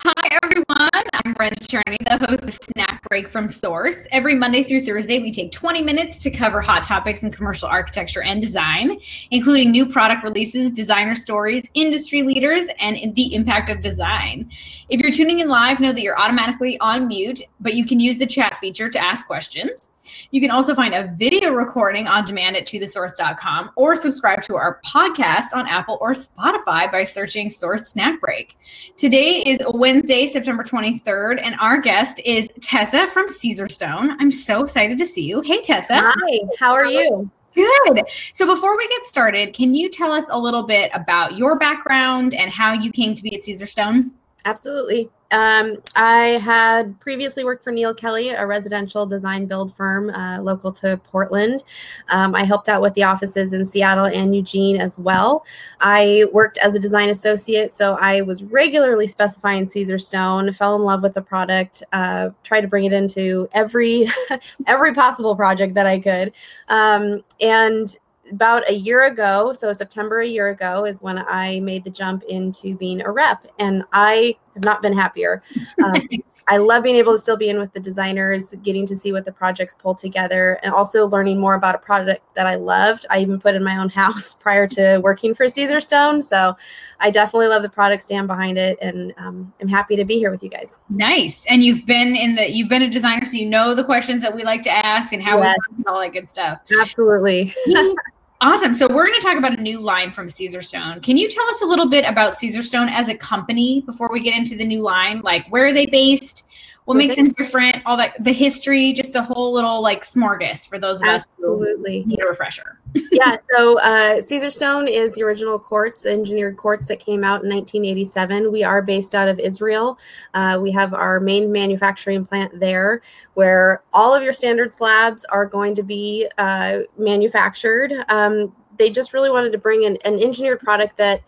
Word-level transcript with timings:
Hi, 0.00 0.38
everyone. 0.42 0.88
I'm 1.24 1.32
Brenda 1.32 1.58
Cherney, 1.58 1.96
the 1.98 2.24
host 2.24 2.44
of 2.44 2.54
Snack 2.72 3.02
Break 3.08 3.28
from 3.28 3.48
Source. 3.48 4.06
Every 4.12 4.36
Monday 4.36 4.62
through 4.62 4.82
Thursday, 4.82 5.18
we 5.18 5.32
take 5.32 5.50
20 5.50 5.82
minutes 5.82 6.22
to 6.22 6.30
cover 6.30 6.60
hot 6.60 6.84
topics 6.84 7.24
in 7.24 7.32
commercial 7.32 7.68
architecture 7.68 8.22
and 8.22 8.40
design, 8.40 9.00
including 9.32 9.72
new 9.72 9.86
product 9.86 10.22
releases, 10.22 10.70
designer 10.70 11.16
stories, 11.16 11.64
industry 11.74 12.22
leaders, 12.22 12.68
and 12.78 13.12
the 13.16 13.34
impact 13.34 13.70
of 13.70 13.80
design. 13.80 14.48
If 14.88 15.00
you're 15.00 15.10
tuning 15.10 15.40
in 15.40 15.48
live, 15.48 15.80
know 15.80 15.92
that 15.92 16.00
you're 16.00 16.18
automatically 16.18 16.78
on 16.78 17.08
mute, 17.08 17.42
but 17.58 17.74
you 17.74 17.84
can 17.84 17.98
use 17.98 18.18
the 18.18 18.26
chat 18.26 18.56
feature 18.58 18.88
to 18.88 18.98
ask 19.00 19.26
questions. 19.26 19.88
You 20.30 20.40
can 20.40 20.50
also 20.50 20.74
find 20.74 20.94
a 20.94 21.14
video 21.16 21.52
recording 21.52 22.06
on 22.06 22.24
demand 22.24 22.56
at 22.56 22.66
tothesource.com 22.66 23.70
or 23.76 23.94
subscribe 23.94 24.42
to 24.44 24.56
our 24.56 24.80
podcast 24.84 25.46
on 25.52 25.66
Apple 25.66 25.98
or 26.00 26.12
Spotify 26.12 26.90
by 26.90 27.02
searching 27.02 27.48
Source 27.48 27.88
Snack 27.88 28.20
Break. 28.20 28.56
Today 28.96 29.42
is 29.46 29.58
Wednesday, 29.68 30.26
September 30.26 30.62
23rd, 30.62 31.40
and 31.42 31.54
our 31.60 31.80
guest 31.80 32.20
is 32.24 32.48
Tessa 32.60 33.06
from 33.08 33.28
Caesarstone. 33.28 34.16
I'm 34.18 34.30
so 34.30 34.62
excited 34.62 34.98
to 34.98 35.06
see 35.06 35.22
you. 35.22 35.40
Hey, 35.40 35.60
Tessa. 35.60 36.00
Hi, 36.04 36.40
how 36.58 36.72
are 36.72 36.86
you? 36.86 37.30
Good. 37.54 38.02
So 38.34 38.46
before 38.46 38.76
we 38.76 38.86
get 38.88 39.04
started, 39.04 39.52
can 39.52 39.74
you 39.74 39.90
tell 39.90 40.12
us 40.12 40.26
a 40.30 40.38
little 40.38 40.62
bit 40.62 40.90
about 40.94 41.36
your 41.36 41.58
background 41.58 42.34
and 42.34 42.50
how 42.50 42.72
you 42.72 42.92
came 42.92 43.14
to 43.14 43.22
be 43.22 43.34
at 43.34 43.42
Caesarstone? 43.42 44.10
Absolutely. 44.44 45.10
Um, 45.30 45.76
I 45.94 46.38
had 46.42 46.98
previously 47.00 47.44
worked 47.44 47.62
for 47.62 47.70
Neil 47.70 47.92
Kelly, 47.92 48.30
a 48.30 48.46
residential 48.46 49.04
design 49.04 49.46
build 49.46 49.74
firm 49.76 50.10
uh, 50.10 50.40
local 50.40 50.72
to 50.72 50.96
Portland. 51.04 51.64
Um, 52.08 52.34
I 52.34 52.44
helped 52.44 52.68
out 52.68 52.80
with 52.80 52.94
the 52.94 53.02
offices 53.02 53.52
in 53.52 53.66
Seattle 53.66 54.06
and 54.06 54.34
Eugene 54.34 54.80
as 54.80 54.98
well. 54.98 55.44
I 55.80 56.26
worked 56.32 56.56
as 56.58 56.74
a 56.74 56.78
design 56.78 57.10
associate, 57.10 57.72
so 57.72 57.96
I 57.96 58.22
was 58.22 58.42
regularly 58.42 59.06
specifying 59.06 59.66
Caesarstone. 59.66 60.56
Fell 60.56 60.76
in 60.76 60.82
love 60.82 61.02
with 61.02 61.14
the 61.14 61.22
product. 61.22 61.82
Uh, 61.92 62.30
tried 62.42 62.62
to 62.62 62.68
bring 62.68 62.86
it 62.86 62.92
into 62.92 63.48
every 63.52 64.08
every 64.66 64.94
possible 64.94 65.36
project 65.36 65.74
that 65.74 65.86
I 65.86 65.98
could, 65.98 66.32
um, 66.68 67.22
and 67.40 67.96
about 68.30 68.68
a 68.68 68.74
year 68.74 69.06
ago, 69.06 69.52
so 69.52 69.72
September 69.72 70.20
a 70.20 70.26
year 70.26 70.48
ago, 70.48 70.84
is 70.84 71.00
when 71.02 71.18
I 71.18 71.60
made 71.60 71.84
the 71.84 71.90
jump 71.90 72.22
into 72.24 72.76
being 72.76 73.00
a 73.02 73.10
rep, 73.10 73.46
and 73.58 73.84
I 73.92 74.36
have 74.58 74.64
not 74.64 74.82
been 74.82 74.92
happier. 74.92 75.42
Um, 75.82 76.08
I 76.48 76.56
love 76.56 76.82
being 76.82 76.96
able 76.96 77.12
to 77.12 77.18
still 77.18 77.36
be 77.36 77.50
in 77.50 77.58
with 77.58 77.72
the 77.74 77.80
designers, 77.80 78.54
getting 78.62 78.86
to 78.86 78.96
see 78.96 79.12
what 79.12 79.24
the 79.24 79.32
projects 79.32 79.74
pull 79.74 79.94
together, 79.94 80.58
and 80.62 80.72
also 80.72 81.06
learning 81.06 81.38
more 81.38 81.54
about 81.54 81.74
a 81.74 81.78
product 81.78 82.22
that 82.34 82.46
I 82.46 82.54
loved. 82.54 83.04
I 83.10 83.20
even 83.20 83.38
put 83.38 83.54
in 83.54 83.62
my 83.62 83.76
own 83.76 83.88
house 84.02 84.34
prior 84.34 84.66
to 84.68 84.98
working 84.98 85.34
for 85.34 85.46
Caesarstone, 85.46 86.22
so 86.22 86.56
I 87.00 87.10
definitely 87.10 87.48
love 87.48 87.62
the 87.62 87.68
product, 87.68 88.02
stand 88.02 88.26
behind 88.26 88.58
it, 88.58 88.78
and 88.80 89.14
um, 89.18 89.52
I'm 89.60 89.68
happy 89.68 89.94
to 89.96 90.04
be 90.04 90.18
here 90.18 90.30
with 90.30 90.42
you 90.42 90.48
guys. 90.48 90.78
Nice, 90.88 91.44
and 91.48 91.62
you've 91.62 91.86
been 91.86 92.16
in 92.16 92.34
the 92.34 92.50
you've 92.50 92.68
been 92.68 92.82
a 92.82 92.90
designer, 92.90 93.24
so 93.24 93.36
you 93.36 93.46
know 93.46 93.74
the 93.74 93.84
questions 93.84 94.22
that 94.22 94.34
we 94.34 94.42
like 94.42 94.62
to 94.62 94.70
ask 94.70 95.12
and 95.12 95.22
how 95.22 95.40
yes. 95.40 95.56
we 95.76 95.84
all 95.84 96.00
that 96.00 96.12
good 96.12 96.28
stuff. 96.28 96.60
Absolutely. 96.80 97.54
Awesome. 98.40 98.72
So 98.72 98.86
we're 98.86 99.06
going 99.06 99.18
to 99.18 99.26
talk 99.26 99.36
about 99.36 99.58
a 99.58 99.60
new 99.60 99.80
line 99.80 100.12
from 100.12 100.28
Caesarstone. 100.28 101.02
Can 101.02 101.16
you 101.16 101.28
tell 101.28 101.44
us 101.46 101.60
a 101.62 101.66
little 101.66 101.88
bit 101.88 102.04
about 102.04 102.34
Caesarstone 102.34 102.88
as 102.88 103.08
a 103.08 103.14
company 103.16 103.80
before 103.80 104.08
we 104.12 104.20
get 104.20 104.32
into 104.32 104.56
the 104.56 104.64
new 104.64 104.80
line? 104.80 105.20
Like 105.22 105.44
where 105.48 105.66
are 105.66 105.72
they 105.72 105.86
based? 105.86 106.44
What 106.88 106.96
makes 106.96 107.16
them 107.16 107.32
different, 107.32 107.76
all 107.84 107.98
that, 107.98 108.14
the 108.24 108.32
history, 108.32 108.94
just 108.94 109.14
a 109.14 109.22
whole 109.22 109.52
little 109.52 109.82
like 109.82 110.04
smorgasbord 110.04 110.66
for 110.66 110.78
those 110.78 111.02
of 111.02 111.08
Absolutely. 111.08 111.98
us 111.98 112.04
who 112.04 112.08
need 112.08 112.22
a 112.22 112.26
refresher. 112.26 112.80
yeah, 113.12 113.36
so 113.54 113.78
uh, 113.80 114.22
Caesarstone 114.22 114.88
is 114.88 115.12
the 115.12 115.22
original 115.22 115.58
quartz, 115.58 116.06
engineered 116.06 116.56
quartz 116.56 116.86
that 116.86 116.98
came 116.98 117.24
out 117.24 117.44
in 117.44 117.50
1987. 117.50 118.50
We 118.50 118.64
are 118.64 118.80
based 118.80 119.14
out 119.14 119.28
of 119.28 119.38
Israel. 119.38 119.98
Uh, 120.32 120.58
we 120.62 120.70
have 120.72 120.94
our 120.94 121.20
main 121.20 121.52
manufacturing 121.52 122.24
plant 122.24 122.58
there 122.58 123.02
where 123.34 123.82
all 123.92 124.14
of 124.14 124.22
your 124.22 124.32
standard 124.32 124.72
slabs 124.72 125.26
are 125.26 125.44
going 125.44 125.74
to 125.74 125.82
be 125.82 126.26
uh, 126.38 126.78
manufactured. 126.96 127.92
Um, 128.08 128.56
they 128.78 128.88
just 128.88 129.12
really 129.12 129.28
wanted 129.28 129.52
to 129.52 129.58
bring 129.58 129.82
in 129.82 129.98
an 130.06 130.18
engineered 130.20 130.60
product 130.60 130.96
that 130.96 131.20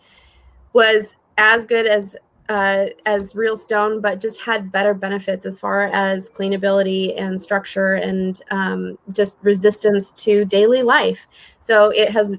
was 0.73 1.17
as 1.37 1.65
good 1.65 1.85
as 1.85 2.15
uh, 2.51 2.87
as 3.05 3.33
real 3.33 3.55
stone, 3.55 4.01
but 4.01 4.19
just 4.19 4.41
had 4.41 4.73
better 4.73 4.93
benefits 4.93 5.45
as 5.45 5.57
far 5.57 5.83
as 5.83 6.29
cleanability 6.29 7.13
and 7.17 7.39
structure 7.39 7.93
and 7.93 8.41
um, 8.51 8.97
just 9.13 9.39
resistance 9.41 10.11
to 10.11 10.43
daily 10.43 10.83
life. 10.83 11.25
So 11.61 11.91
it 11.91 12.09
has 12.09 12.37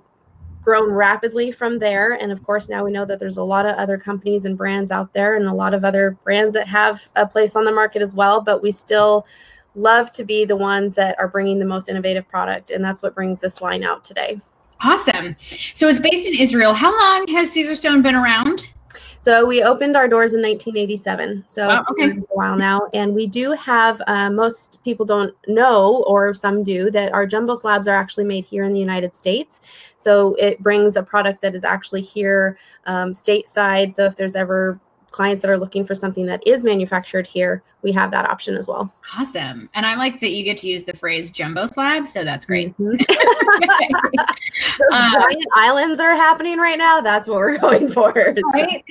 grown 0.61 0.93
rapidly 0.93 1.51
from 1.51 1.79
there. 1.79 2.13
And 2.13 2.31
of 2.31 2.43
course, 2.43 2.69
now 2.69 2.85
we 2.85 2.93
know 2.93 3.07
that 3.07 3.21
there's 3.21 3.39
a 3.39 3.43
lot 3.43 3.65
of 3.65 3.75
other 3.77 3.97
companies 3.97 4.45
and 4.45 4.57
brands 4.57 4.91
out 4.91 5.15
there 5.15 5.35
and 5.35 5.47
a 5.47 5.55
lot 5.55 5.73
of 5.73 5.83
other 5.83 6.11
brands 6.23 6.53
that 6.55 6.69
have 6.69 7.09
a 7.17 7.27
place 7.27 7.57
on 7.57 7.65
the 7.65 7.73
market 7.73 8.03
as 8.03 8.15
well, 8.15 8.43
but 8.43 8.63
we 8.63 8.71
still 8.71 9.27
love 9.75 10.13
to 10.13 10.25
be 10.25 10.45
the 10.45 10.57
ones 10.57 10.95
that 10.95 11.19
are 11.19 11.27
bringing 11.27 11.59
the 11.59 11.65
most 11.65 11.89
innovative 11.89 12.29
product. 12.29 12.71
And 12.71 12.85
that's 12.85 13.03
what 13.03 13.15
brings 13.15 13.41
this 13.41 13.63
line 13.63 13.83
out 13.83 14.05
today. 14.05 14.43
Awesome. 14.85 15.37
So 15.73 15.89
it's 15.89 16.01
based 16.01 16.29
in 16.29 16.35
Israel. 16.35 16.75
How 16.75 16.93
long 16.97 17.27
has 17.29 17.51
Caesarstone 17.53 18.03
been 18.03 18.15
around? 18.15 18.73
So 19.21 19.47
we 19.47 19.63
opened 19.63 19.97
our 19.97 20.09
doors 20.09 20.35
in 20.35 20.43
1987. 20.43 21.45
So 21.47 21.69
wow, 21.69 21.79
it's 21.79 21.89
okay. 21.89 22.09
been 22.09 22.19
a 22.19 22.35
while 22.35 22.57
now. 22.57 22.89
And 22.93 23.15
we 23.15 23.27
do 23.27 23.53
have, 23.53 24.01
uh, 24.07 24.31
most 24.31 24.83
people 24.85 25.07
don't 25.07 25.35
know, 25.47 26.05
or 26.07 26.35
some 26.35 26.63
do, 26.63 26.91
that 26.91 27.13
our 27.13 27.27
jumbo 27.27 27.55
slabs 27.55 27.87
are 27.89 27.97
actually 27.97 28.25
made 28.25 28.45
here 28.45 28.65
in 28.65 28.73
the 28.73 28.81
United 28.81 29.15
States. 29.15 29.61
So 29.97 30.35
it 30.35 30.63
brings 30.63 30.97
a 30.97 31.03
product 31.03 31.43
that 31.43 31.55
is 31.55 31.65
actually 31.65 32.03
here 32.03 32.59
um, 32.87 33.13
stateside. 33.13 33.93
So 33.93 34.07
if 34.07 34.17
there's 34.17 34.37
ever 34.37 34.81
clients 35.13 35.43
that 35.43 35.51
are 35.51 35.59
looking 35.59 35.85
for 35.85 35.95
something 35.95 36.27
that 36.27 36.47
is 36.47 36.65
manufactured 36.65 37.27
here, 37.27 37.63
we 37.83 37.93
have 37.93 38.11
that 38.11 38.29
option 38.29 38.57
as 38.57 38.67
well. 38.67 38.93
Awesome. 39.17 39.69
And 39.75 39.87
I 39.87 39.97
like 39.97 40.21
that 40.21 40.31
you 40.31 40.45
get 40.45 40.57
to 40.59 40.69
use 40.69 40.85
the 40.85 40.97
phrase 40.97 41.31
jumbo 41.31 41.67
slab. 41.67 42.07
So 42.07 42.25
that's 42.25 42.45
great. 42.45 42.77
Mm-hmm. 42.79 42.93
um, 44.93 45.13
giant 45.13 45.47
islands 45.55 45.99
that 45.99 46.07
are 46.07 46.15
happening 46.15 46.59
right 46.59 46.79
now. 46.79 47.01
That's 47.01 47.29
what 47.29 47.37
we're 47.37 47.59
going 47.59 47.91
for. 47.91 48.13
Right? 48.13 48.85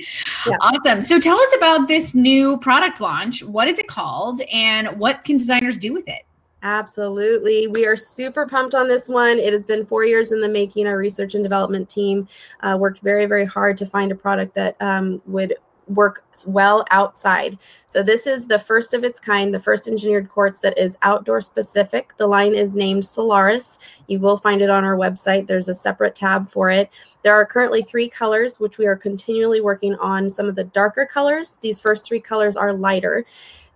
Yeah. 0.46 0.56
Awesome. 0.60 1.00
So 1.00 1.20
tell 1.20 1.38
us 1.38 1.56
about 1.56 1.88
this 1.88 2.14
new 2.14 2.58
product 2.58 3.00
launch. 3.00 3.42
What 3.42 3.68
is 3.68 3.78
it 3.78 3.88
called 3.88 4.40
and 4.52 4.88
what 4.98 5.24
can 5.24 5.36
designers 5.36 5.76
do 5.76 5.92
with 5.92 6.08
it? 6.08 6.22
Absolutely. 6.62 7.66
We 7.66 7.86
are 7.86 7.96
super 7.96 8.46
pumped 8.46 8.74
on 8.74 8.86
this 8.86 9.08
one. 9.08 9.38
It 9.38 9.52
has 9.52 9.64
been 9.64 9.84
four 9.84 10.04
years 10.04 10.30
in 10.30 10.40
the 10.40 10.48
making. 10.48 10.86
Our 10.86 10.96
research 10.96 11.34
and 11.34 11.42
development 11.42 11.88
team 11.88 12.28
uh, 12.60 12.76
worked 12.78 13.00
very, 13.00 13.26
very 13.26 13.44
hard 13.44 13.76
to 13.78 13.86
find 13.86 14.12
a 14.12 14.14
product 14.14 14.54
that 14.54 14.76
um, 14.80 15.20
would 15.26 15.54
work 15.88 16.24
well 16.46 16.84
outside. 16.90 17.58
So 17.86 18.02
this 18.02 18.26
is 18.26 18.46
the 18.46 18.58
first 18.58 18.94
of 18.94 19.04
its 19.04 19.20
kind, 19.20 19.52
the 19.52 19.60
first 19.60 19.88
engineered 19.88 20.28
quartz 20.28 20.60
that 20.60 20.78
is 20.78 20.96
outdoor 21.02 21.40
specific. 21.40 22.16
The 22.16 22.26
line 22.26 22.54
is 22.54 22.74
named 22.74 23.04
Solaris. 23.04 23.78
You 24.06 24.20
will 24.20 24.36
find 24.36 24.62
it 24.62 24.70
on 24.70 24.84
our 24.84 24.96
website. 24.96 25.46
There's 25.46 25.68
a 25.68 25.74
separate 25.74 26.14
tab 26.14 26.48
for 26.48 26.70
it. 26.70 26.90
There 27.22 27.34
are 27.34 27.46
currently 27.46 27.82
three 27.82 28.08
colors, 28.08 28.58
which 28.58 28.78
we 28.78 28.86
are 28.86 28.96
continually 28.96 29.60
working 29.60 29.94
on 29.96 30.28
some 30.28 30.48
of 30.48 30.54
the 30.54 30.64
darker 30.64 31.06
colors. 31.06 31.58
These 31.60 31.80
first 31.80 32.06
three 32.06 32.20
colors 32.20 32.56
are 32.56 32.72
lighter 32.72 33.24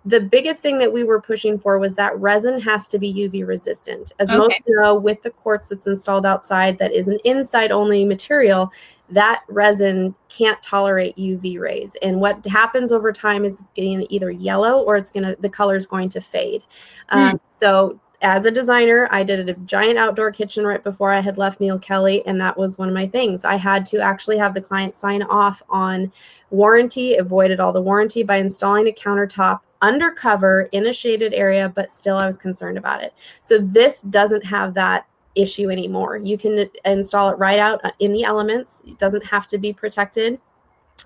the 0.06 0.20
biggest 0.20 0.62
thing 0.62 0.78
that 0.78 0.92
we 0.92 1.02
were 1.02 1.20
pushing 1.20 1.58
for 1.58 1.80
was 1.80 1.96
that 1.96 2.16
resin 2.20 2.60
has 2.60 2.86
to 2.86 2.98
be 2.98 3.12
UV 3.12 3.44
resistant. 3.44 4.12
As 4.20 4.28
okay. 4.28 4.38
most 4.38 4.60
know, 4.68 4.94
with 4.94 5.20
the 5.22 5.30
quartz 5.30 5.68
that's 5.68 5.88
installed 5.88 6.24
outside, 6.24 6.78
that 6.78 6.92
is 6.92 7.08
an 7.08 7.18
inside 7.24 7.72
only 7.72 8.04
material, 8.04 8.70
that 9.10 9.44
resin 9.48 10.14
can't 10.28 10.60
tolerate 10.62 11.16
UV 11.16 11.60
rays. 11.60 11.96
And 12.02 12.20
what 12.20 12.44
happens 12.46 12.92
over 12.92 13.12
time 13.12 13.44
is 13.44 13.60
it's 13.60 13.70
getting 13.74 14.06
either 14.10 14.30
yellow 14.30 14.80
or 14.80 14.96
it's 14.96 15.10
gonna 15.10 15.36
the 15.38 15.48
color 15.48 15.76
is 15.76 15.86
going 15.86 16.08
to 16.10 16.20
fade. 16.20 16.62
Mm. 17.12 17.32
Um, 17.32 17.40
so 17.60 18.00
as 18.22 18.46
a 18.46 18.50
designer, 18.50 19.08
I 19.10 19.22
did 19.22 19.48
a 19.48 19.52
giant 19.52 19.98
outdoor 19.98 20.32
kitchen 20.32 20.66
right 20.66 20.82
before 20.82 21.12
I 21.12 21.20
had 21.20 21.38
left 21.38 21.60
Neil 21.60 21.78
Kelly, 21.78 22.26
and 22.26 22.40
that 22.40 22.56
was 22.56 22.78
one 22.78 22.88
of 22.88 22.94
my 22.94 23.06
things. 23.06 23.44
I 23.44 23.56
had 23.56 23.84
to 23.86 23.98
actually 23.98 24.38
have 24.38 24.54
the 24.54 24.60
client 24.60 24.94
sign 24.94 25.22
off 25.22 25.62
on 25.68 26.12
warranty, 26.50 27.16
avoided 27.16 27.60
all 27.60 27.72
the 27.72 27.82
warranty 27.82 28.22
by 28.22 28.36
installing 28.36 28.88
a 28.88 28.92
countertop 28.92 29.60
undercover 29.82 30.68
in 30.72 30.86
a 30.86 30.92
shaded 30.92 31.34
area, 31.34 31.68
but 31.68 31.90
still 31.90 32.16
I 32.16 32.26
was 32.26 32.38
concerned 32.38 32.78
about 32.78 33.02
it. 33.02 33.12
So 33.42 33.58
this 33.58 34.00
doesn't 34.02 34.46
have 34.46 34.74
that 34.74 35.06
issue 35.36 35.70
anymore. 35.70 36.16
You 36.16 36.38
can 36.38 36.68
install 36.84 37.30
it 37.30 37.38
right 37.38 37.58
out 37.58 37.84
uh, 37.84 37.90
in 38.00 38.12
the 38.12 38.24
elements. 38.24 38.82
It 38.86 38.98
doesn't 38.98 39.24
have 39.26 39.46
to 39.48 39.58
be 39.58 39.72
protected 39.72 40.40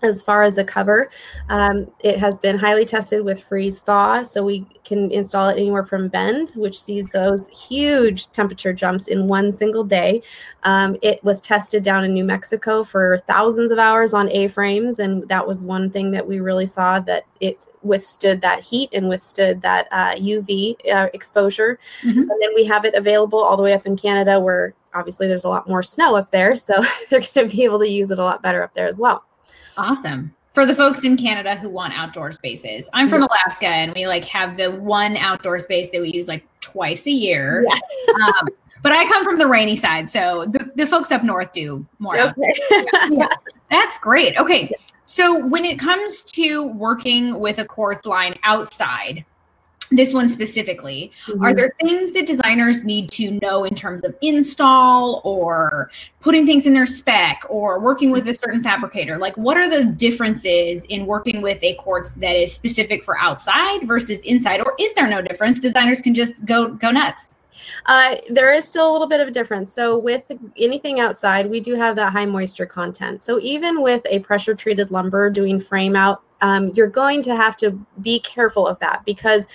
as 0.03 0.23
far 0.23 0.43
as 0.43 0.57
the 0.57 0.65
cover, 0.65 1.11
um, 1.49 1.91
it 2.03 2.19
has 2.19 2.39
been 2.39 2.59
highly 2.59 2.85
tested 2.85 3.25
with 3.25 3.43
freeze 3.43 3.81
thaw, 3.81 4.23
so 4.23 4.45
we 4.45 4.67
can 4.85 5.11
install 5.11 5.49
it 5.49 5.59
anywhere 5.59 5.85
from 5.85 6.09
Bend, 6.09 6.51
which 6.57 6.81
sees 6.81 7.11
those 7.11 7.49
huge 7.49 8.31
temperature 8.33 8.73
jumps 8.73 9.09
in 9.09 9.29
one 9.29 9.53
single 9.53 9.85
day. 9.85 10.23
Um, 10.65 10.97
it 11.03 11.23
was 11.23 11.41
tested 11.41 11.83
down 11.83 12.05
in 12.05 12.13
New 12.13 12.25
Mexico 12.25 12.83
for 12.83 13.19
thousands 13.27 13.71
of 13.71 13.79
hours 13.79 14.15
on 14.15 14.31
A 14.31 14.49
frames, 14.49 14.99
and 14.99 15.29
that 15.29 15.47
was 15.47 15.63
one 15.63 15.91
thing 15.91 16.11
that 16.13 16.27
we 16.27 16.41
really 16.41 16.67
saw 16.67 17.01
that 17.01 17.25
it 17.41 17.67
withstood 17.83 18.41
that 18.41 18.63
heat 18.63 18.91
and 18.93 19.09
withstood 19.09 19.63
that 19.63 19.89
uh, 19.93 20.15
UV 20.17 20.77
uh, 20.93 21.09
exposure. 21.15 21.79
Mm-hmm. 22.03 22.21
And 22.21 22.31
then 22.41 22.51
we 22.55 22.65
have 22.65 22.85
it 22.85 22.95
available 22.95 23.39
all 23.39 23.57
the 23.57 23.63
way 23.63 23.73
up 23.73 23.87
in 23.87 23.97
Canada, 23.97 24.41
where 24.41 24.75
obviously 24.95 25.29
there's 25.29 25.45
a 25.45 25.49
lot 25.49 25.69
more 25.69 25.83
snow 25.83 26.17
up 26.17 26.31
there, 26.31 26.57
so 26.57 26.83
they're 27.11 27.21
going 27.21 27.49
to 27.49 27.57
be 27.57 27.65
able 27.65 27.79
to 27.79 27.89
use 27.89 28.11
it 28.11 28.19
a 28.19 28.25
lot 28.25 28.43
better 28.43 28.63
up 28.63 28.75
there 28.75 28.89
as 28.89 28.99
well. 28.99 29.25
Awesome. 29.81 30.35
for 30.53 30.67
the 30.67 30.75
folks 30.75 31.05
in 31.05 31.17
Canada 31.17 31.57
who 31.57 31.69
want 31.71 31.97
outdoor 31.97 32.33
spaces. 32.33 32.91
I'm 32.93 33.09
from 33.09 33.23
Alaska 33.23 33.67
and 33.67 33.93
we 33.95 34.07
like 34.07 34.25
have 34.25 34.57
the 34.57 34.73
one 34.73 35.17
outdoor 35.17 35.59
space 35.59 35.91
that 35.91 36.01
we 36.01 36.11
use 36.11 36.29
like 36.29 36.45
twice 36.61 37.07
a 37.07 37.13
year. 37.13 37.65
Yeah. 37.69 38.15
um, 38.27 38.49
but 38.83 38.93
I 38.93 39.05
come 39.07 39.25
from 39.25 39.39
the 39.39 39.47
rainy 39.47 39.77
side, 39.77 40.09
so 40.09 40.47
the, 40.51 40.71
the 40.75 40.87
folks 40.87 41.13
up 41.13 41.23
north 41.23 41.53
do 41.53 41.87
more. 41.99 42.19
Okay. 42.19 42.55
yeah. 43.11 43.29
That's 43.71 43.99
great. 43.99 44.37
Okay. 44.39 44.73
So 45.05 45.45
when 45.45 45.65
it 45.65 45.79
comes 45.79 46.23
to 46.23 46.69
working 46.73 47.41
with 47.41 47.59
a 47.59 47.65
quartz 47.65 48.07
line 48.07 48.39
outside, 48.43 49.25
this 49.91 50.15
one 50.15 50.29
specifically. 50.29 51.13
Mm-hmm. 51.27 51.43
are 51.43 51.55
there 51.55 51.75
things 51.81 52.13
that 52.13 52.27
designers 52.27 52.85
need 52.85 53.11
to 53.13 53.39
know 53.43 53.65
in 53.65 53.75
terms 53.75 54.05
of 54.05 54.15
install 54.23 55.21
or 55.25 55.91
putting 56.21 56.47
things 56.47 56.67
in 56.67 56.75
their 56.75 56.87
spec 56.87 57.43
or 57.49 57.81
working 57.81 58.11
with 58.11 58.29
a 58.29 58.35
certain 58.35 58.63
fabricator? 58.63 59.19
Like 59.19 59.37
what 59.37 59.57
are 59.57 59.69
the 59.69 59.85
differences 59.93 60.85
in 60.87 61.07
working 61.07 61.43
with 61.43 61.63
a 61.63 61.75
quartz 61.75 62.15
that 62.15 62.37
is 62.37 62.53
specific 62.53 63.05
for 63.05 63.19
outside 63.19 63.87
versus 63.87 64.23
inside? 64.23 64.61
Or 64.61 64.75
is 64.79 64.95
there 64.95 65.09
no 65.09 65.23
difference? 65.23 65.59
Designers 65.59 66.01
can 66.01 66.15
just 66.15 66.45
go 66.45 66.69
go 66.69 66.91
nuts 66.91 67.35
uh, 67.87 68.17
there 68.29 68.53
is 68.53 68.65
still 68.65 68.91
a 68.91 68.93
little 68.93 69.09
bit 69.09 69.21
of 69.21 69.29
a 69.29 69.31
difference. 69.31 69.73
So 69.73 69.99
with 69.99 70.25
anything 70.57 71.01
outside, 71.01 71.49
we 71.49 71.61
do 71.61 71.75
have 71.75 71.97
that 71.97 72.13
high 72.13 72.27
moisture 72.27 72.67
content. 72.67 73.23
So 73.23 73.39
even 73.41 73.83
with 73.83 74.03
a 74.09 74.21
pressure 74.21 74.55
treated 74.55 74.91
lumber 74.91 75.31
doing 75.31 75.61
frame 75.61 75.97
out, 75.97 76.23
um, 76.43 76.69
you're 76.75 76.87
going 76.87 77.23
to 77.23 77.37
have 77.37 77.57
to 77.59 77.73
be 78.01 78.21
careful 78.21 78.67
of 78.67 78.79
that 78.79 79.05
because 79.05 79.47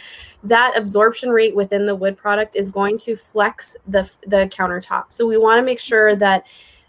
that 0.43 0.73
absorption 0.75 1.29
rate 1.29 1.55
within 1.55 1.85
the 1.85 1.95
wood 1.95 2.15
product 2.15 2.55
is 2.55 2.69
going 2.69 2.97
to 2.99 3.15
flex 3.15 3.75
the 3.87 4.09
the 4.27 4.47
countertop. 4.53 5.05
So 5.09 5.25
we 5.25 5.37
want 5.37 5.57
to 5.57 5.63
make 5.63 5.79
sure 5.79 6.15
that 6.15 6.45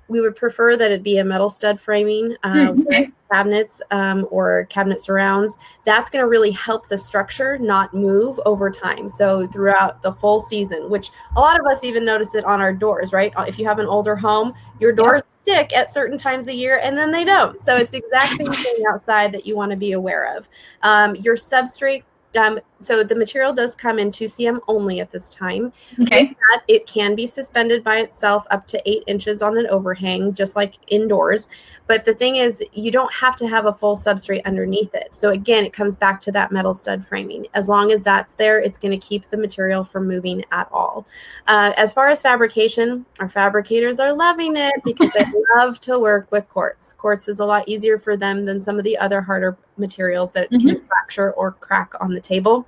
we 0.08 0.20
would 0.20 0.36
prefer 0.36 0.76
that 0.76 0.92
it 0.92 1.02
be 1.02 1.18
a 1.18 1.24
metal 1.24 1.48
stud 1.48 1.80
framing 1.80 2.36
uh, 2.42 2.52
mm-hmm. 2.52 3.10
cabinets 3.32 3.82
um, 3.90 4.26
or 4.30 4.66
cabinet 4.66 5.00
surrounds. 5.00 5.58
That's 5.84 6.10
going 6.10 6.22
to 6.22 6.28
really 6.28 6.52
help 6.52 6.88
the 6.88 6.98
structure 6.98 7.58
not 7.58 7.92
move 7.94 8.38
over 8.46 8.70
time. 8.70 9.08
So 9.08 9.46
throughout 9.46 10.02
the 10.02 10.12
full 10.12 10.40
season, 10.40 10.88
which 10.90 11.10
a 11.36 11.40
lot 11.40 11.58
of 11.58 11.66
us 11.66 11.84
even 11.84 12.04
notice 12.04 12.34
it 12.34 12.44
on 12.44 12.60
our 12.60 12.72
doors, 12.72 13.12
right? 13.12 13.32
Uh, 13.36 13.44
if 13.48 13.58
you 13.58 13.66
have 13.66 13.78
an 13.78 13.86
older 13.86 14.16
home, 14.16 14.54
your 14.80 14.92
doors 14.92 15.22
yeah. 15.44 15.54
stick 15.58 15.76
at 15.76 15.90
certain 15.90 16.18
times 16.18 16.48
a 16.48 16.54
year 16.54 16.80
and 16.82 16.96
then 16.96 17.10
they 17.10 17.24
don't. 17.24 17.62
So 17.62 17.76
it's 17.76 17.92
the 17.92 17.98
exact 17.98 18.34
same 18.34 18.52
thing 18.52 18.84
outside 18.92 19.32
that 19.32 19.46
you 19.46 19.56
want 19.56 19.72
to 19.72 19.76
be 19.76 19.92
aware 19.92 20.36
of. 20.36 20.48
Um, 20.82 21.16
your 21.16 21.36
substrate 21.36 22.04
um, 22.36 22.60
so 22.78 23.02
the 23.02 23.14
material 23.14 23.52
does 23.52 23.74
come 23.74 23.98
in 23.98 24.10
2cm 24.10 24.60
only 24.68 25.00
at 25.00 25.10
this 25.10 25.30
time. 25.30 25.72
Okay. 26.00 26.36
That, 26.50 26.62
it 26.68 26.86
can 26.86 27.14
be 27.14 27.26
suspended 27.26 27.82
by 27.82 27.98
itself 27.98 28.46
up 28.50 28.66
to 28.68 28.82
eight 28.88 29.02
inches 29.06 29.40
on 29.40 29.56
an 29.56 29.66
overhang, 29.68 30.34
just 30.34 30.56
like 30.56 30.74
indoors. 30.88 31.48
But 31.86 32.04
the 32.04 32.14
thing 32.14 32.36
is, 32.36 32.62
you 32.72 32.90
don't 32.90 33.12
have 33.14 33.36
to 33.36 33.48
have 33.48 33.66
a 33.66 33.72
full 33.72 33.96
substrate 33.96 34.44
underneath 34.44 34.94
it. 34.94 35.14
So 35.14 35.30
again, 35.30 35.64
it 35.64 35.72
comes 35.72 35.96
back 35.96 36.20
to 36.22 36.32
that 36.32 36.52
metal 36.52 36.74
stud 36.74 37.04
framing. 37.06 37.46
As 37.54 37.68
long 37.68 37.92
as 37.92 38.02
that's 38.02 38.34
there, 38.34 38.60
it's 38.60 38.78
going 38.78 38.98
to 38.98 39.06
keep 39.06 39.28
the 39.30 39.36
material 39.36 39.82
from 39.84 40.06
moving 40.06 40.44
at 40.52 40.68
all. 40.70 41.06
Uh, 41.46 41.72
as 41.76 41.92
far 41.92 42.08
as 42.08 42.20
fabrication, 42.20 43.06
our 43.20 43.28
fabricators 43.28 44.00
are 44.00 44.12
loving 44.12 44.56
it 44.56 44.74
because 44.84 45.10
they 45.14 45.24
love 45.56 45.80
to 45.80 45.98
work 45.98 46.30
with 46.30 46.48
quartz. 46.48 46.92
Quartz 46.92 47.28
is 47.28 47.38
a 47.38 47.44
lot 47.44 47.66
easier 47.68 47.98
for 47.98 48.16
them 48.16 48.44
than 48.44 48.60
some 48.60 48.78
of 48.78 48.84
the 48.84 48.98
other 48.98 49.20
harder 49.20 49.56
materials 49.78 50.32
that 50.32 50.50
mm-hmm. 50.50 50.68
can 50.68 50.86
fracture 50.86 51.32
or 51.32 51.52
crack 51.52 51.94
on 52.00 52.12
the 52.12 52.20
table. 52.20 52.66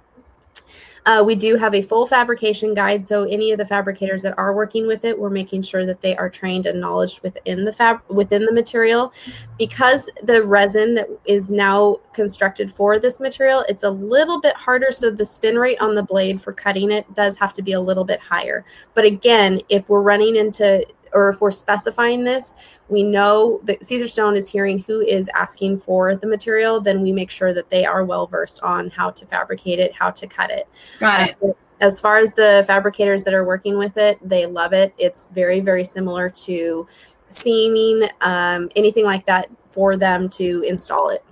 Uh, 1.07 1.23
we 1.25 1.35
do 1.35 1.57
have 1.57 1.75
a 1.75 1.81
full 1.81 2.07
fabrication 2.07 2.75
guide. 2.75 3.07
So 3.07 3.25
any 3.25 3.51
of 3.51 3.59
the 3.59 3.67
fabricators 3.67 4.21
that 4.23 4.37
are 4.39 4.55
working 4.55 4.87
with 4.87 5.05
it, 5.05 5.19
we're 5.19 5.31
making 5.31 5.63
sure 5.63 5.87
that 5.87 6.03
they 6.03 6.15
are 6.17 6.29
trained 6.29 6.67
and 6.67 6.81
knowledge 6.81 7.23
within 7.23 7.65
the 7.65 7.73
fab 7.73 8.01
within 8.09 8.45
the 8.45 8.53
material. 8.53 9.13
Because 9.59 10.11
the 10.23 10.43
resin 10.43 10.95
that 10.95 11.09
is 11.25 11.51
now 11.51 11.97
constructed 12.13 12.71
for 12.71 12.99
this 12.99 13.21
material, 13.21 13.65
it's 13.69 13.85
a 13.85 13.91
little 13.91 14.41
bit 14.41 14.55
harder. 14.55 14.93
So 14.93 15.11
the 15.11 15.25
spin 15.25 15.59
rate 15.59 15.81
on 15.81 15.95
the 15.95 16.03
blade 16.03 16.43
for 16.43 16.53
cutting 16.53 16.91
it 16.91 17.13
does 17.15 17.39
have 17.39 17.53
to 17.55 17.63
be 17.63 17.73
a 17.73 17.81
little 17.81 18.05
bit 18.05 18.21
higher. 18.21 18.65
But 18.95 19.05
again, 19.05 19.61
if 19.69 19.89
we're 19.89 20.03
running 20.03 20.37
into 20.37 20.85
or 21.13 21.31
if 21.31 21.41
we're 21.41 21.51
specifying 21.51 22.25
this, 22.25 22.55
we 22.89 23.03
know 23.03 23.61
that 23.65 23.81
Caesarstone 23.81 24.37
is 24.37 24.51
hearing 24.51 24.79
who 24.81 25.01
is 25.01 25.29
asking 25.35 25.79
for 25.79 26.17
the 26.17 26.27
material, 26.27 26.81
then 26.81 27.03
we 27.03 27.13
make 27.13 27.31
sure 27.31 27.53
that 27.53 27.71
they 27.71 27.85
are 27.85 28.05
well 28.05 28.27
versed 28.27 28.63
on 28.63 28.91
how 28.91 29.11
to 29.11 29.27
fabricate 29.27 29.79
it, 29.79 29.93
how 29.95 30.11
to 30.11 30.27
cut 30.27 30.51
it. 30.51 30.69
Got 31.01 31.31
it. 31.31 31.57
as 31.81 32.01
far 32.01 32.19
as 32.19 32.33
the 32.35 32.65
fabricators 32.67 33.25
that 33.25 33.35
are 33.35 33.45
working 33.45 33.79
with 33.79 33.97
it, 33.97 34.19
they 34.27 34.47
love 34.47 34.73
it. 34.73 34.93
It's 34.99 35.29
very, 35.31 35.61
very 35.61 35.85
similar 35.85 36.31
to 36.31 36.87
seaming, 37.29 38.09
um, 38.21 38.71
anything 38.75 39.05
like 39.05 39.27
that 39.27 39.49
for 39.71 39.97
them 39.97 40.29
to 40.31 40.65
install 40.67 41.11
it. 41.11 41.25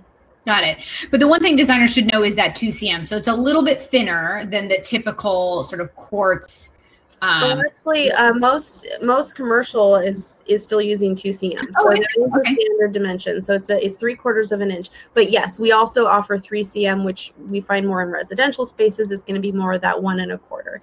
Got 0.45 0.63
it. 0.63 0.77
But 1.11 1.19
the 1.19 1.27
one 1.27 1.41
thing 1.41 1.57
designers 1.57 1.91
should 1.91 2.09
know 2.13 2.23
is 2.23 2.33
that 2.35 2.55
2cm. 2.55 3.03
So 3.03 3.17
it's 3.17 3.27
a 3.27 3.33
little 3.33 3.63
bit 3.63 3.81
thinner 3.81 4.45
than 4.45 4.69
the 4.69 4.79
typical 4.79 5.61
sort 5.63 5.81
of 5.81 5.93
quartz 5.95 6.71
um, 7.21 7.41
well, 7.41 7.61
actually, 7.65 8.11
uh, 8.11 8.33
most 8.33 8.85
most 9.01 9.35
commercial 9.35 9.95
is 9.95 10.37
is 10.45 10.63
still 10.63 10.81
using 10.81 11.15
two 11.15 11.29
cm. 11.29 11.65
So 11.73 11.87
oh, 11.87 11.91
it 11.91 12.01
is 12.01 12.31
okay. 12.37 12.53
standard 12.53 12.91
dimension. 12.91 13.41
So 13.41 13.53
it's 13.53 13.69
a, 13.71 13.83
it's 13.83 13.97
three 13.97 14.15
quarters 14.15 14.51
of 14.51 14.61
an 14.61 14.69
inch. 14.69 14.89
But 15.15 15.31
yes, 15.31 15.57
we 15.57 15.71
also 15.71 16.05
offer 16.05 16.37
three 16.37 16.63
cm, 16.63 17.03
which 17.03 17.33
we 17.49 17.59
find 17.59 17.87
more 17.87 18.03
in 18.03 18.09
residential 18.09 18.65
spaces. 18.65 19.09
It's 19.09 19.23
going 19.23 19.35
to 19.35 19.41
be 19.41 19.51
more 19.51 19.73
of 19.73 19.81
that 19.81 20.01
one 20.01 20.19
and 20.19 20.31
a 20.31 20.37
quarter. 20.37 20.79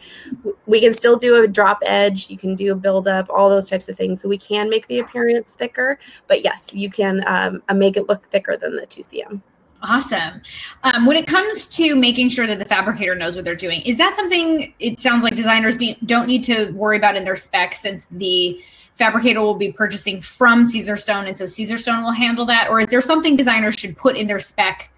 We 0.66 0.80
can 0.80 0.92
still 0.92 1.16
do 1.16 1.42
a 1.42 1.46
drop 1.46 1.78
edge. 1.86 2.28
You 2.28 2.36
can 2.36 2.56
do 2.56 2.72
a 2.72 2.74
build 2.74 3.06
up, 3.06 3.30
all 3.30 3.48
those 3.48 3.70
types 3.70 3.88
of 3.88 3.96
things. 3.96 4.20
So 4.20 4.28
we 4.28 4.38
can 4.38 4.68
make 4.68 4.88
the 4.88 4.98
appearance 4.98 5.52
thicker. 5.52 6.00
But 6.26 6.42
yes, 6.42 6.72
you 6.72 6.90
can 6.90 7.22
um, 7.28 7.62
uh, 7.68 7.74
make 7.74 7.96
it 7.96 8.08
look 8.08 8.28
thicker 8.30 8.56
than 8.56 8.74
the 8.74 8.86
two 8.86 9.02
cm. 9.02 9.40
Awesome. 9.84 10.40
Um, 10.82 11.04
when 11.04 11.16
it 11.16 11.26
comes 11.26 11.68
to 11.68 11.94
making 11.94 12.30
sure 12.30 12.46
that 12.46 12.58
the 12.58 12.64
fabricator 12.64 13.14
knows 13.14 13.36
what 13.36 13.44
they're 13.44 13.54
doing, 13.54 13.82
is 13.82 13.98
that 13.98 14.14
something 14.14 14.72
it 14.80 14.98
sounds 14.98 15.22
like 15.22 15.34
designers 15.34 15.76
don't 16.06 16.26
need 16.26 16.42
to 16.44 16.70
worry 16.70 16.96
about 16.96 17.16
in 17.16 17.24
their 17.24 17.36
specs 17.36 17.80
since 17.80 18.06
the 18.06 18.58
fabricator 18.94 19.40
will 19.40 19.56
be 19.56 19.72
purchasing 19.72 20.20
from 20.20 20.64
Caesarstone 20.64 21.26
and 21.26 21.36
so 21.36 21.44
Caesarstone 21.44 22.02
will 22.02 22.12
handle 22.12 22.46
that? 22.46 22.68
Or 22.70 22.80
is 22.80 22.88
there 22.88 23.02
something 23.02 23.36
designers 23.36 23.74
should 23.74 23.94
put 23.96 24.16
in 24.16 24.26
their 24.26 24.38
spec 24.38 24.90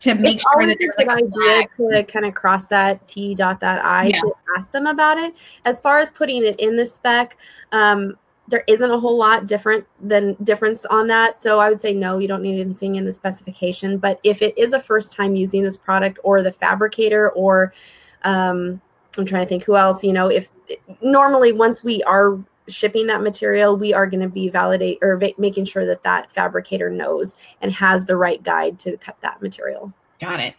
to 0.00 0.14
make 0.14 0.36
it's 0.36 0.44
sure 0.52 0.66
that 0.66 0.76
there's 0.78 0.94
like 0.96 1.08
a 1.08 1.24
idea 1.24 1.66
to 1.90 2.04
kind 2.04 2.24
of 2.24 2.34
cross 2.34 2.68
that 2.68 3.06
T 3.08 3.34
dot 3.34 3.58
that 3.58 3.84
I 3.84 4.06
yeah. 4.06 4.20
to 4.20 4.32
ask 4.56 4.70
them 4.70 4.86
about 4.86 5.18
it? 5.18 5.34
As 5.64 5.80
far 5.80 5.98
as 5.98 6.10
putting 6.10 6.44
it 6.44 6.60
in 6.60 6.76
the 6.76 6.86
spec, 6.86 7.36
um, 7.72 8.16
there 8.48 8.64
isn't 8.66 8.90
a 8.90 8.98
whole 8.98 9.16
lot 9.16 9.46
different 9.46 9.86
than 10.00 10.34
difference 10.42 10.84
on 10.86 11.06
that. 11.08 11.38
So 11.38 11.60
I 11.60 11.68
would 11.68 11.80
say 11.80 11.92
no, 11.92 12.18
you 12.18 12.26
don't 12.26 12.42
need 12.42 12.60
anything 12.60 12.96
in 12.96 13.04
the 13.04 13.12
specification. 13.12 13.98
But 13.98 14.18
if 14.24 14.42
it 14.42 14.56
is 14.56 14.72
a 14.72 14.80
first 14.80 15.12
time 15.12 15.36
using 15.36 15.62
this 15.62 15.76
product 15.76 16.18
or 16.24 16.42
the 16.42 16.52
fabricator 16.52 17.30
or 17.30 17.74
um, 18.22 18.80
I'm 19.18 19.26
trying 19.26 19.42
to 19.44 19.48
think 19.48 19.64
who 19.64 19.76
else, 19.76 20.02
you 20.02 20.12
know, 20.12 20.28
if 20.28 20.50
normally 21.02 21.52
once 21.52 21.84
we 21.84 22.02
are 22.04 22.38
shipping 22.68 23.06
that 23.06 23.22
material, 23.22 23.76
we 23.76 23.92
are 23.92 24.06
going 24.06 24.20
to 24.20 24.28
be 24.28 24.48
validate 24.48 24.98
or 25.02 25.16
va- 25.16 25.32
making 25.38 25.64
sure 25.64 25.86
that 25.86 26.02
that 26.02 26.30
fabricator 26.30 26.90
knows 26.90 27.36
and 27.60 27.72
has 27.72 28.04
the 28.04 28.16
right 28.16 28.42
guide 28.42 28.78
to 28.80 28.96
cut 28.98 29.20
that 29.20 29.42
material. 29.42 29.92
Got 30.20 30.40
it. 30.40 30.54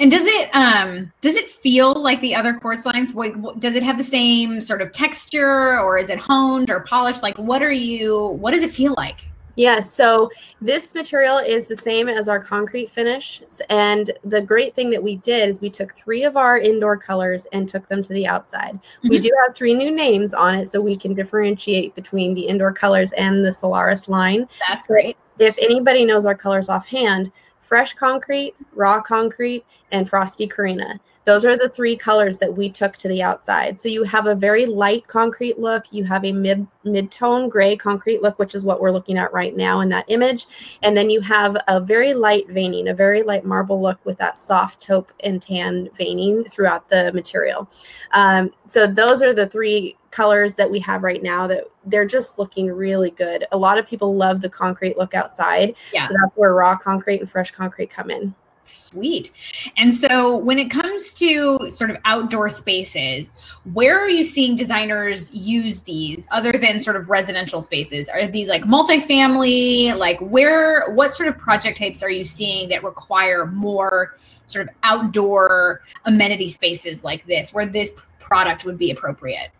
And 0.00 0.10
does 0.10 0.24
it 0.24 0.48
um 0.54 1.12
does 1.20 1.36
it 1.36 1.50
feel 1.50 1.94
like 1.94 2.20
the 2.22 2.34
other 2.34 2.54
quartz 2.54 2.86
lines? 2.86 3.12
What, 3.12 3.60
does 3.60 3.74
it 3.74 3.82
have 3.82 3.98
the 3.98 4.04
same 4.04 4.60
sort 4.60 4.80
of 4.80 4.90
texture, 4.92 5.78
or 5.80 5.98
is 5.98 6.08
it 6.08 6.18
honed 6.18 6.70
or 6.70 6.80
polished? 6.80 7.22
Like, 7.22 7.36
what 7.36 7.62
are 7.62 7.72
you? 7.72 8.28
What 8.40 8.52
does 8.54 8.62
it 8.62 8.70
feel 8.70 8.94
like? 8.96 9.26
Yeah, 9.54 9.80
so 9.80 10.30
this 10.62 10.94
material 10.94 11.36
is 11.36 11.68
the 11.68 11.76
same 11.76 12.08
as 12.08 12.26
our 12.28 12.40
concrete 12.40 12.90
finish. 12.90 13.42
And 13.68 14.10
the 14.24 14.40
great 14.40 14.74
thing 14.74 14.88
that 14.90 15.02
we 15.02 15.16
did 15.16 15.48
is 15.48 15.60
we 15.60 15.68
took 15.68 15.94
three 15.94 16.24
of 16.24 16.38
our 16.38 16.58
indoor 16.58 16.96
colors 16.96 17.46
and 17.52 17.68
took 17.68 17.86
them 17.88 18.02
to 18.02 18.14
the 18.14 18.26
outside. 18.26 18.74
Mm-hmm. 18.74 19.08
We 19.08 19.18
do 19.18 19.30
have 19.44 19.54
three 19.54 19.74
new 19.74 19.90
names 19.90 20.32
on 20.32 20.54
it 20.54 20.68
so 20.68 20.80
we 20.80 20.96
can 20.96 21.12
differentiate 21.12 21.94
between 21.94 22.32
the 22.32 22.42
indoor 22.42 22.72
colors 22.72 23.12
and 23.12 23.44
the 23.44 23.52
Solaris 23.52 24.08
line. 24.08 24.48
That's 24.66 24.86
great. 24.86 25.18
If 25.38 25.54
anybody 25.58 26.06
knows 26.06 26.24
our 26.24 26.34
colors 26.34 26.70
offhand, 26.70 27.30
fresh 27.72 27.94
concrete, 27.94 28.54
raw 28.74 29.00
concrete, 29.00 29.64
and 29.92 30.06
frosty 30.06 30.46
Carrina. 30.46 31.00
Those 31.24 31.44
are 31.44 31.56
the 31.56 31.68
three 31.68 31.96
colors 31.96 32.38
that 32.38 32.56
we 32.56 32.68
took 32.68 32.96
to 32.98 33.08
the 33.08 33.22
outside. 33.22 33.78
So 33.78 33.88
you 33.88 34.02
have 34.04 34.26
a 34.26 34.34
very 34.34 34.66
light 34.66 35.06
concrete 35.06 35.58
look, 35.58 35.84
you 35.92 36.04
have 36.04 36.24
a 36.24 36.32
mid 36.32 36.66
mid-tone 36.84 37.48
gray 37.48 37.76
concrete 37.76 38.22
look, 38.22 38.40
which 38.40 38.56
is 38.56 38.64
what 38.64 38.80
we're 38.80 38.90
looking 38.90 39.16
at 39.16 39.32
right 39.32 39.56
now 39.56 39.80
in 39.80 39.88
that 39.90 40.04
image, 40.08 40.46
and 40.82 40.96
then 40.96 41.10
you 41.10 41.20
have 41.20 41.56
a 41.68 41.80
very 41.80 42.12
light 42.12 42.48
veining, 42.48 42.88
a 42.88 42.94
very 42.94 43.22
light 43.22 43.44
marble 43.44 43.80
look 43.80 44.04
with 44.04 44.18
that 44.18 44.36
soft 44.36 44.82
taupe 44.82 45.12
and 45.20 45.40
tan 45.40 45.88
veining 45.96 46.42
throughout 46.44 46.88
the 46.88 47.12
material. 47.12 47.70
Um, 48.12 48.50
so 48.66 48.86
those 48.86 49.22
are 49.22 49.32
the 49.32 49.46
three 49.46 49.96
colors 50.10 50.54
that 50.54 50.70
we 50.70 50.78
have 50.80 51.02
right 51.02 51.22
now 51.22 51.46
that 51.46 51.64
they're 51.86 52.06
just 52.06 52.38
looking 52.38 52.66
really 52.66 53.10
good. 53.10 53.46
A 53.52 53.56
lot 53.56 53.78
of 53.78 53.86
people 53.86 54.14
love 54.14 54.40
the 54.40 54.48
concrete 54.48 54.98
look 54.98 55.14
outside. 55.14 55.74
Yeah. 55.92 56.08
So 56.08 56.14
that's 56.20 56.36
where 56.36 56.54
raw 56.54 56.76
concrete 56.76 57.20
and 57.20 57.30
fresh 57.30 57.50
concrete 57.50 57.90
come 57.90 58.10
in. 58.10 58.34
Sweet. 58.64 59.32
And 59.76 59.92
so 59.92 60.36
when 60.36 60.58
it 60.58 60.70
comes 60.70 61.12
to 61.14 61.58
sort 61.68 61.90
of 61.90 61.96
outdoor 62.04 62.48
spaces, 62.48 63.32
where 63.72 63.98
are 63.98 64.08
you 64.08 64.22
seeing 64.24 64.54
designers 64.54 65.30
use 65.32 65.80
these 65.80 66.28
other 66.30 66.52
than 66.52 66.78
sort 66.78 66.96
of 66.96 67.10
residential 67.10 67.60
spaces? 67.60 68.08
Are 68.08 68.26
these 68.26 68.48
like 68.48 68.62
multifamily? 68.62 69.96
Like 69.96 70.18
where 70.20 70.90
what 70.92 71.12
sort 71.12 71.28
of 71.28 71.36
project 71.38 71.78
types 71.78 72.02
are 72.02 72.10
you 72.10 72.24
seeing 72.24 72.68
that 72.68 72.84
require 72.84 73.46
more 73.46 74.16
sort 74.46 74.68
of 74.68 74.74
outdoor 74.84 75.82
amenity 76.04 76.48
spaces 76.48 77.02
like 77.02 77.26
this 77.26 77.52
where 77.52 77.66
this 77.66 77.92
product 78.20 78.64
would 78.64 78.78
be 78.78 78.92
appropriate? 78.92 79.50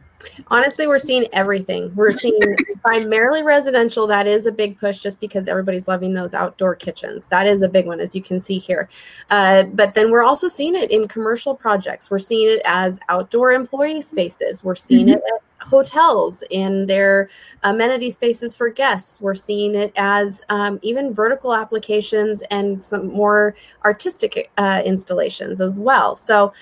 Honestly, 0.49 0.87
we're 0.87 0.99
seeing 0.99 1.27
everything. 1.33 1.93
We're 1.95 2.13
seeing 2.13 2.39
primarily 2.85 3.43
residential. 3.43 4.07
That 4.07 4.27
is 4.27 4.47
a 4.47 4.53
big 4.53 4.79
push 4.79 4.99
just 4.99 5.21
because 5.21 5.49
everybody's 5.49 5.89
loving 5.89 6.15
those 6.15 6.35
outdoor 6.35 6.75
kitchens. 6.75 7.27
That 7.27 7.47
is 7.47 7.63
a 7.63 7.69
big 7.69 7.87
one, 7.87 8.01
as 8.01 8.15
you 8.15 8.23
can 8.23 8.41
see 8.41 8.59
here. 8.59 8.89
Uh, 9.31 9.65
but 9.65 9.95
then 9.95 10.11
we're 10.11 10.23
also 10.23 10.49
seeing 10.49 10.75
it 10.75 10.91
in 10.91 11.09
commercial 11.09 11.55
projects. 11.55 12.11
We're 12.11 12.19
seeing 12.19 12.49
it 12.49 12.63
as 12.65 13.01
outdoor 13.09 13.53
employee 13.53 14.03
spaces. 14.03 14.65
We're 14.65 14.75
seeing 14.75 15.07
mm-hmm. 15.07 15.19
it 15.19 15.23
at 15.35 15.69
hotels 15.69 16.43
in 16.51 16.87
their 16.87 17.31
amenity 17.63 18.11
spaces 18.11 18.55
for 18.55 18.69
guests. 18.69 19.21
We're 19.21 19.35
seeing 19.35 19.75
it 19.75 19.93
as 19.97 20.43
um, 20.49 20.79
even 20.83 21.15
vertical 21.15 21.55
applications 21.55 22.43
and 22.51 22.81
some 22.81 23.09
more 23.09 23.55
artistic 23.85 24.51
uh, 24.59 24.83
installations 24.85 25.61
as 25.61 25.79
well. 25.79 26.17
So, 26.17 26.53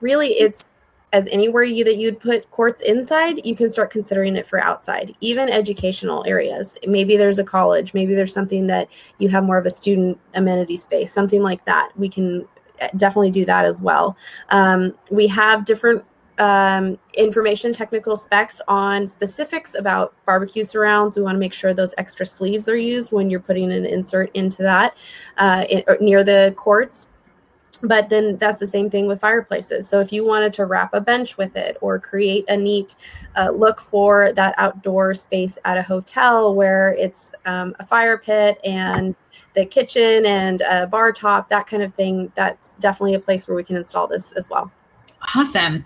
really, 0.00 0.28
it's 0.34 0.68
as 1.12 1.26
anywhere 1.28 1.62
you 1.62 1.84
that 1.84 1.96
you'd 1.96 2.20
put 2.20 2.50
quartz 2.50 2.82
inside, 2.82 3.44
you 3.44 3.54
can 3.54 3.70
start 3.70 3.90
considering 3.90 4.36
it 4.36 4.46
for 4.46 4.60
outside, 4.60 5.14
even 5.20 5.48
educational 5.48 6.24
areas. 6.26 6.76
Maybe 6.86 7.16
there's 7.16 7.38
a 7.38 7.44
college, 7.44 7.94
maybe 7.94 8.14
there's 8.14 8.34
something 8.34 8.66
that 8.66 8.88
you 9.18 9.28
have 9.30 9.44
more 9.44 9.58
of 9.58 9.66
a 9.66 9.70
student 9.70 10.18
amenity 10.34 10.76
space, 10.76 11.12
something 11.12 11.42
like 11.42 11.64
that. 11.64 11.90
We 11.96 12.08
can 12.08 12.46
eh, 12.80 12.88
definitely 12.96 13.30
do 13.30 13.44
that 13.46 13.64
as 13.64 13.80
well. 13.80 14.16
Um, 14.50 14.94
we 15.10 15.26
have 15.28 15.64
different 15.64 16.04
um, 16.38 16.98
information 17.16 17.72
technical 17.72 18.16
specs 18.16 18.60
on 18.68 19.06
specifics 19.06 19.74
about 19.74 20.14
barbecue 20.24 20.62
surrounds. 20.62 21.16
We 21.16 21.22
want 21.22 21.34
to 21.34 21.40
make 21.40 21.52
sure 21.52 21.74
those 21.74 21.94
extra 21.98 22.26
sleeves 22.26 22.68
are 22.68 22.76
used 22.76 23.12
when 23.12 23.30
you're 23.30 23.40
putting 23.40 23.72
an 23.72 23.84
insert 23.84 24.30
into 24.34 24.62
that 24.62 24.96
uh, 25.38 25.64
in, 25.68 25.82
near 26.00 26.22
the 26.22 26.54
quartz 26.56 27.08
but 27.82 28.08
then 28.08 28.36
that's 28.36 28.58
the 28.58 28.66
same 28.66 28.90
thing 28.90 29.06
with 29.06 29.20
fireplaces. 29.20 29.88
So 29.88 30.00
if 30.00 30.12
you 30.12 30.26
wanted 30.26 30.52
to 30.54 30.66
wrap 30.66 30.94
a 30.94 31.00
bench 31.00 31.36
with 31.36 31.56
it 31.56 31.76
or 31.80 31.98
create 31.98 32.44
a 32.48 32.56
neat 32.56 32.94
uh, 33.36 33.50
look 33.50 33.80
for 33.80 34.32
that 34.32 34.54
outdoor 34.58 35.14
space 35.14 35.58
at 35.64 35.76
a 35.76 35.82
hotel 35.82 36.54
where 36.54 36.94
it's 36.94 37.34
um, 37.46 37.74
a 37.78 37.86
fire 37.86 38.18
pit 38.18 38.58
and 38.64 39.14
the 39.54 39.64
kitchen 39.64 40.26
and 40.26 40.60
a 40.62 40.86
bar 40.86 41.12
top 41.12 41.48
that 41.48 41.66
kind 41.66 41.82
of 41.82 41.94
thing 41.94 42.30
that's 42.34 42.74
definitely 42.76 43.14
a 43.14 43.20
place 43.20 43.48
where 43.48 43.56
we 43.56 43.64
can 43.64 43.76
install 43.76 44.06
this 44.06 44.32
as 44.32 44.48
well. 44.48 44.70
Awesome. 45.34 45.84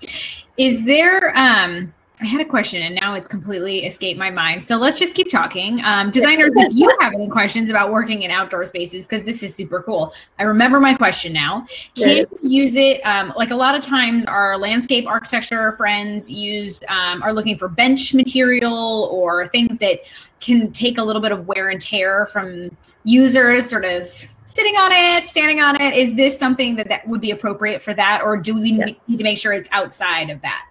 Is 0.57 0.85
there 0.85 1.37
um 1.37 1.93
I 2.23 2.27
had 2.27 2.41
a 2.41 2.45
question 2.45 2.83
and 2.83 2.95
now 2.95 3.15
it's 3.15 3.27
completely 3.27 3.85
escaped 3.85 4.17
my 4.17 4.31
mind. 4.31 4.65
So 4.65 4.77
let's 4.77 4.97
just 4.97 5.17
keep 5.17 5.29
talking. 5.29 5.83
Um, 5.85 6.13
designers, 6.13 6.53
if 6.55 6.73
you 6.73 6.89
have 7.01 7.13
any 7.15 7.29
questions 7.29 7.69
about 7.69 7.91
working 7.91 8.23
in 8.23 8.31
outdoor 8.31 8.65
spaces, 8.65 9.09
because 9.09 9.25
this 9.25 9.43
is 9.43 9.53
super 9.53 9.83
cool. 9.83 10.15
I 10.39 10.45
remember 10.45 10.79
my 10.79 10.95
question 10.95 11.33
now. 11.33 11.67
Can 11.97 12.17
you 12.17 12.39
use 12.41 12.77
it? 12.77 13.01
Um, 13.01 13.33
like 13.37 13.51
a 13.51 13.57
lot 13.57 13.75
of 13.75 13.83
times, 13.83 14.25
our 14.27 14.57
landscape 14.57 15.05
architecture 15.09 15.73
friends 15.73 16.31
use 16.31 16.81
um, 16.89 17.25
are 17.25 17.33
looking 17.33 17.59
for 17.59 17.67
bench 17.67 18.15
material 18.15 19.09
or 19.11 19.49
things 19.49 19.79
that 19.79 19.99
can 20.39 20.71
take 20.71 20.99
a 20.99 21.03
little 21.03 21.23
bit 21.23 21.33
of 21.33 21.49
wear 21.49 21.71
and 21.71 21.81
tear 21.81 22.27
from 22.27 22.71
users, 23.03 23.69
sort 23.69 23.85
of 23.85 24.09
sitting 24.45 24.77
on 24.77 24.93
it, 24.93 25.25
standing 25.25 25.61
on 25.61 25.81
it. 25.81 25.93
Is 25.95 26.15
this 26.15 26.39
something 26.39 26.77
that 26.77 26.89
that 26.89 27.09
would 27.09 27.21
be 27.21 27.33
appropriate 27.33 27.83
for 27.83 27.95
that, 27.95 28.23
or 28.23 28.37
do 28.37 28.55
we 28.55 28.75
yes. 28.75 28.91
need 29.09 29.19
to 29.19 29.25
make 29.25 29.39
sure 29.39 29.53
it's 29.53 29.69
outside 29.73 30.31
of 30.31 30.41
that? 30.43 30.69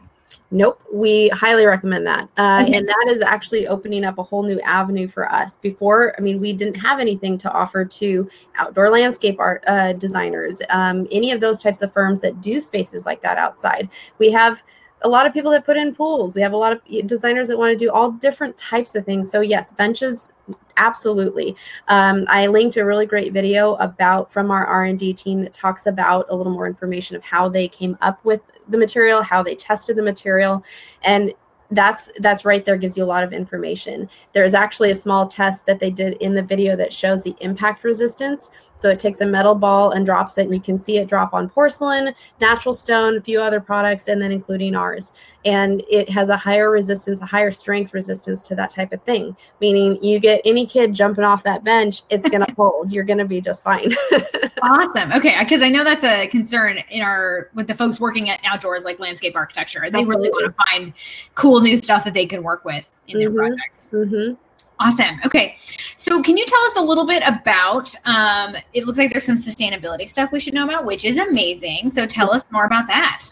Nope, 0.54 0.84
we 0.92 1.30
highly 1.30 1.66
recommend 1.66 2.06
that. 2.08 2.28
Uh, 2.38 2.64
okay. 2.64 2.78
And 2.78 2.88
that 2.88 3.06
is 3.08 3.22
actually 3.22 3.68
opening 3.68 4.04
up 4.04 4.18
a 4.18 4.24
whole 4.24 4.44
new 4.44 4.60
avenue 4.60 5.08
for 5.08 5.32
us. 5.32 5.56
Before, 5.56 6.14
I 6.18 6.22
mean, 6.22 6.42
we 6.42 6.52
didn't 6.52 6.76
have 6.76 7.00
anything 7.00 7.38
to 7.40 7.52
offer 7.52 7.86
to 7.86 8.30
outdoor 8.56 8.90
landscape 8.90 9.40
art 9.40 9.64
uh, 9.66 9.94
designers, 9.94 10.62
um, 10.70 11.08
any 11.10 11.32
of 11.32 11.40
those 11.40 11.64
types 11.64 11.82
of 11.82 11.94
firms 11.94 12.20
that 12.22 12.42
do 12.42 12.60
spaces 12.60 13.06
like 13.06 13.22
that 13.22 13.38
outside. 13.38 13.90
We 14.20 14.30
have 14.32 14.62
a 15.04 15.10
lot 15.10 15.26
of 15.26 15.34
people 15.34 15.52
that 15.52 15.66
put 15.66 15.78
in 15.78 15.96
pools. 15.96 16.36
We 16.36 16.42
have 16.42 16.52
a 16.52 16.58
lot 16.58 16.74
of 16.74 17.08
designers 17.08 17.48
that 17.48 17.58
want 17.58 17.72
to 17.72 17.86
do 17.86 17.90
all 17.90 18.12
different 18.12 18.58
types 18.58 18.94
of 18.94 19.06
things. 19.06 19.32
So, 19.32 19.40
yes, 19.40 19.72
benches 19.72 20.34
absolutely 20.78 21.56
um, 21.90 22.26
i 22.28 22.48
linked 22.48 22.78
a 22.78 22.86
really 22.86 23.06
great 23.06 23.34
video 23.34 23.76
about 23.76 24.32
from 24.32 24.50
our 24.50 24.66
r&d 24.66 25.14
team 25.14 25.42
that 25.42 25.54
talks 25.54 25.86
about 25.86 26.26
a 26.30 26.36
little 26.36 26.52
more 26.52 26.66
information 26.66 27.16
of 27.16 27.24
how 27.24 27.48
they 27.48 27.68
came 27.68 27.98
up 28.02 28.24
with 28.24 28.42
the 28.72 28.78
material, 28.78 29.22
how 29.22 29.44
they 29.44 29.56
tested 29.56 29.96
the 29.96 30.04
material, 30.04 30.64
and 31.04 31.34
that's 31.72 32.12
that's 32.20 32.44
right 32.44 32.66
there 32.66 32.78
gives 32.78 32.98
you 32.98 33.04
a 33.04 33.06
lot 33.06 33.24
of 33.24 33.32
information. 33.34 34.10
There's 34.34 34.54
actually 34.54 34.92
a 34.92 34.96
small 34.96 35.28
test 35.28 35.66
that 35.66 35.80
they 35.80 35.90
did 35.90 36.14
in 36.22 36.36
the 36.36 36.44
video 36.44 36.76
that 36.76 36.92
shows 36.92 37.24
the 37.24 37.36
impact 37.40 37.84
resistance 37.84 38.52
so 38.82 38.90
it 38.90 38.98
takes 38.98 39.22
a 39.22 39.26
metal 39.26 39.54
ball 39.54 39.92
and 39.92 40.08
drops 40.08 40.40
it 40.40 40.46
and 40.46 40.54
you 40.56 40.60
can 40.60 40.80
see 40.80 40.98
it 40.98 41.08
drop 41.08 41.36
on 41.36 41.48
porcelain 41.48 42.16
natural 42.40 42.74
stone 42.74 43.16
a 43.16 43.22
few 43.22 43.40
other 43.40 43.62
products 43.62 44.08
and 44.08 44.20
then 44.20 44.32
including 44.32 44.76
ours. 44.76 45.14
And 45.46 45.84
it 45.90 46.10
has 46.10 46.30
a 46.30 46.38
higher 46.38 46.72
resistance 46.72 47.22
a 47.22 47.26
higher 47.26 47.52
strength 47.52 47.94
resistance 47.94 48.42
to 48.44 48.56
that 48.56 48.72
type 48.72 48.92
of 48.92 49.04
thing 49.04 49.36
meaning 49.60 50.04
you 50.04 50.20
get 50.20 50.42
any 50.46 50.66
kid 50.66 50.96
jumping 50.96 51.24
off 51.24 51.44
that 51.44 51.64
bench 51.64 52.02
it's 52.10 52.28
going 52.28 52.44
to 52.46 52.54
hold 52.54 52.92
you're 52.92 53.04
going 53.04 53.20
to 53.20 53.26
be 53.26 53.40
just 53.40 53.64
fine. 53.64 53.94
Awesome. 54.64 55.12
Okay 55.14 55.36
because 55.40 55.64
i 55.64 55.70
know 55.70 55.84
that's 55.84 56.04
a 56.04 56.28
concern 56.28 56.78
in 56.92 57.02
our 57.02 57.50
with 57.56 57.66
the 57.66 57.74
folks 57.74 58.00
working 58.00 58.30
at 58.30 58.40
outdoors 58.46 58.86
like 58.86 59.00
landscape 59.00 59.36
architecture. 59.36 59.90
They 59.90 60.04
really 60.04 60.30
want 60.30 60.56
to 60.56 60.64
find 60.66 60.94
cool 61.34 61.62
new 61.62 61.78
stuff 61.78 62.04
that 62.04 62.14
they 62.14 62.28
can 62.28 62.44
work 62.44 62.64
with 62.64 62.90
in 63.08 63.20
their 63.20 63.30
mm-hmm. 63.30 63.38
projects. 63.38 63.90
Mm-hmm. 63.92 64.36
Awesome. 64.82 65.20
Okay. 65.26 65.58
So, 65.96 66.24
can 66.24 66.38
you 66.38 66.46
tell 66.46 66.62
us 66.62 66.76
a 66.76 66.82
little 66.82 67.06
bit 67.06 67.22
about? 67.26 67.94
Um, 68.06 68.56
it 68.74 68.86
looks 68.86 68.98
like 68.98 69.12
there's 69.12 69.26
some 69.26 69.36
sustainability 69.36 70.10
stuff 70.10 70.32
we 70.32 70.40
should 70.40 70.56
know 70.56 70.66
about, 70.66 70.86
which 70.86 71.06
is 71.06 71.18
amazing. 71.18 71.92
So, 71.92 72.08
tell 72.08 72.34
us 72.34 72.46
more 72.50 72.66
about 72.66 72.88
that. 72.88 73.26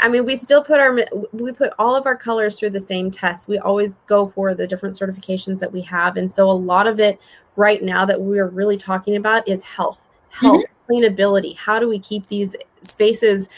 I 0.00 0.08
mean, 0.08 0.24
we 0.24 0.36
still 0.36 0.62
put 0.62 0.80
our 0.80 0.96
we 1.32 1.52
put 1.52 1.72
all 1.78 1.96
of 1.96 2.06
our 2.06 2.16
colors 2.16 2.58
through 2.58 2.70
the 2.70 2.80
same 2.80 3.10
tests. 3.10 3.48
We 3.48 3.58
always 3.58 3.96
go 4.06 4.26
for 4.26 4.54
the 4.54 4.66
different 4.66 4.94
certifications 4.94 5.58
that 5.60 5.72
we 5.72 5.80
have, 5.82 6.16
and 6.16 6.30
so 6.30 6.48
a 6.48 6.52
lot 6.52 6.86
of 6.86 7.00
it 7.00 7.18
right 7.56 7.82
now 7.82 8.04
that 8.04 8.20
we're 8.20 8.48
really 8.48 8.76
talking 8.76 9.16
about 9.16 9.46
is 9.48 9.64
health, 9.64 10.00
health, 10.30 10.62
mm-hmm. 10.62 10.92
cleanability. 10.92 11.56
How 11.56 11.78
do 11.78 11.88
we 11.88 11.98
keep 11.98 12.28
these 12.28 12.54
spaces, 12.82 13.48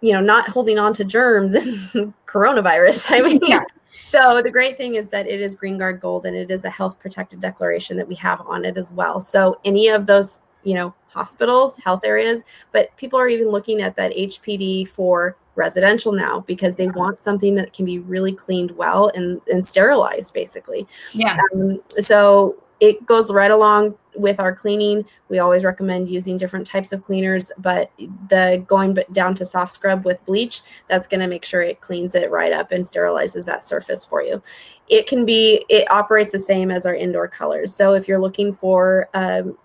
you 0.00 0.12
know, 0.12 0.20
not 0.20 0.48
holding 0.48 0.78
on 0.78 0.94
to 0.94 1.04
germs 1.04 1.54
and 1.54 2.14
coronavirus? 2.26 3.06
I 3.10 3.20
mean, 3.20 3.40
yeah. 3.42 3.64
So 4.08 4.40
the 4.40 4.50
great 4.50 4.76
thing 4.76 4.94
is 4.94 5.08
that 5.08 5.26
it 5.26 5.40
is 5.40 5.56
GREENGUARD 5.56 6.00
Gold 6.00 6.26
and 6.26 6.36
it 6.36 6.50
is 6.50 6.64
a 6.64 6.70
health 6.70 6.98
protected 6.98 7.40
declaration 7.40 7.96
that 7.96 8.06
we 8.06 8.14
have 8.16 8.40
on 8.42 8.64
it 8.64 8.76
as 8.76 8.92
well. 8.92 9.20
So 9.20 9.60
any 9.64 9.88
of 9.88 10.06
those, 10.06 10.42
you 10.62 10.74
know, 10.74 10.94
hospitals, 11.08 11.76
health 11.78 12.04
areas, 12.04 12.44
but 12.72 12.96
people 12.96 13.18
are 13.18 13.28
even 13.28 13.48
looking 13.48 13.80
at 13.80 13.96
that 13.96 14.12
HPD 14.12 14.88
for 14.88 15.36
residential 15.56 16.12
now 16.12 16.40
because 16.46 16.76
they 16.76 16.88
want 16.88 17.20
something 17.20 17.54
that 17.54 17.72
can 17.72 17.84
be 17.86 17.98
really 17.98 18.32
cleaned 18.32 18.70
well 18.72 19.10
and, 19.14 19.40
and 19.50 19.64
sterilized 19.64 20.34
basically. 20.34 20.86
Yeah. 21.12 21.38
Um, 21.54 21.82
so 21.98 22.62
it 22.80 23.06
goes 23.06 23.32
right 23.32 23.50
along 23.50 23.96
with 24.14 24.40
our 24.40 24.54
cleaning. 24.54 25.04
We 25.28 25.38
always 25.38 25.64
recommend 25.64 26.08
using 26.08 26.36
different 26.36 26.66
types 26.66 26.92
of 26.92 27.04
cleaners, 27.04 27.52
but 27.58 27.90
the 28.28 28.64
going 28.66 28.98
down 29.12 29.34
to 29.36 29.46
soft 29.46 29.72
scrub 29.72 30.04
with 30.04 30.24
bleach, 30.24 30.62
that's 30.88 31.06
going 31.06 31.20
to 31.20 31.26
make 31.26 31.44
sure 31.44 31.62
it 31.62 31.80
cleans 31.80 32.14
it 32.14 32.30
right 32.30 32.52
up 32.52 32.72
and 32.72 32.84
sterilizes 32.84 33.44
that 33.44 33.62
surface 33.62 34.04
for 34.04 34.22
you. 34.22 34.42
It 34.88 35.06
can 35.06 35.24
be, 35.24 35.64
it 35.68 35.90
operates 35.90 36.32
the 36.32 36.38
same 36.38 36.70
as 36.70 36.86
our 36.86 36.94
indoor 36.94 37.28
colors. 37.28 37.74
So 37.74 37.94
if 37.94 38.08
you're 38.08 38.18
looking 38.18 38.54
for 38.54 39.08
um, 39.14 39.56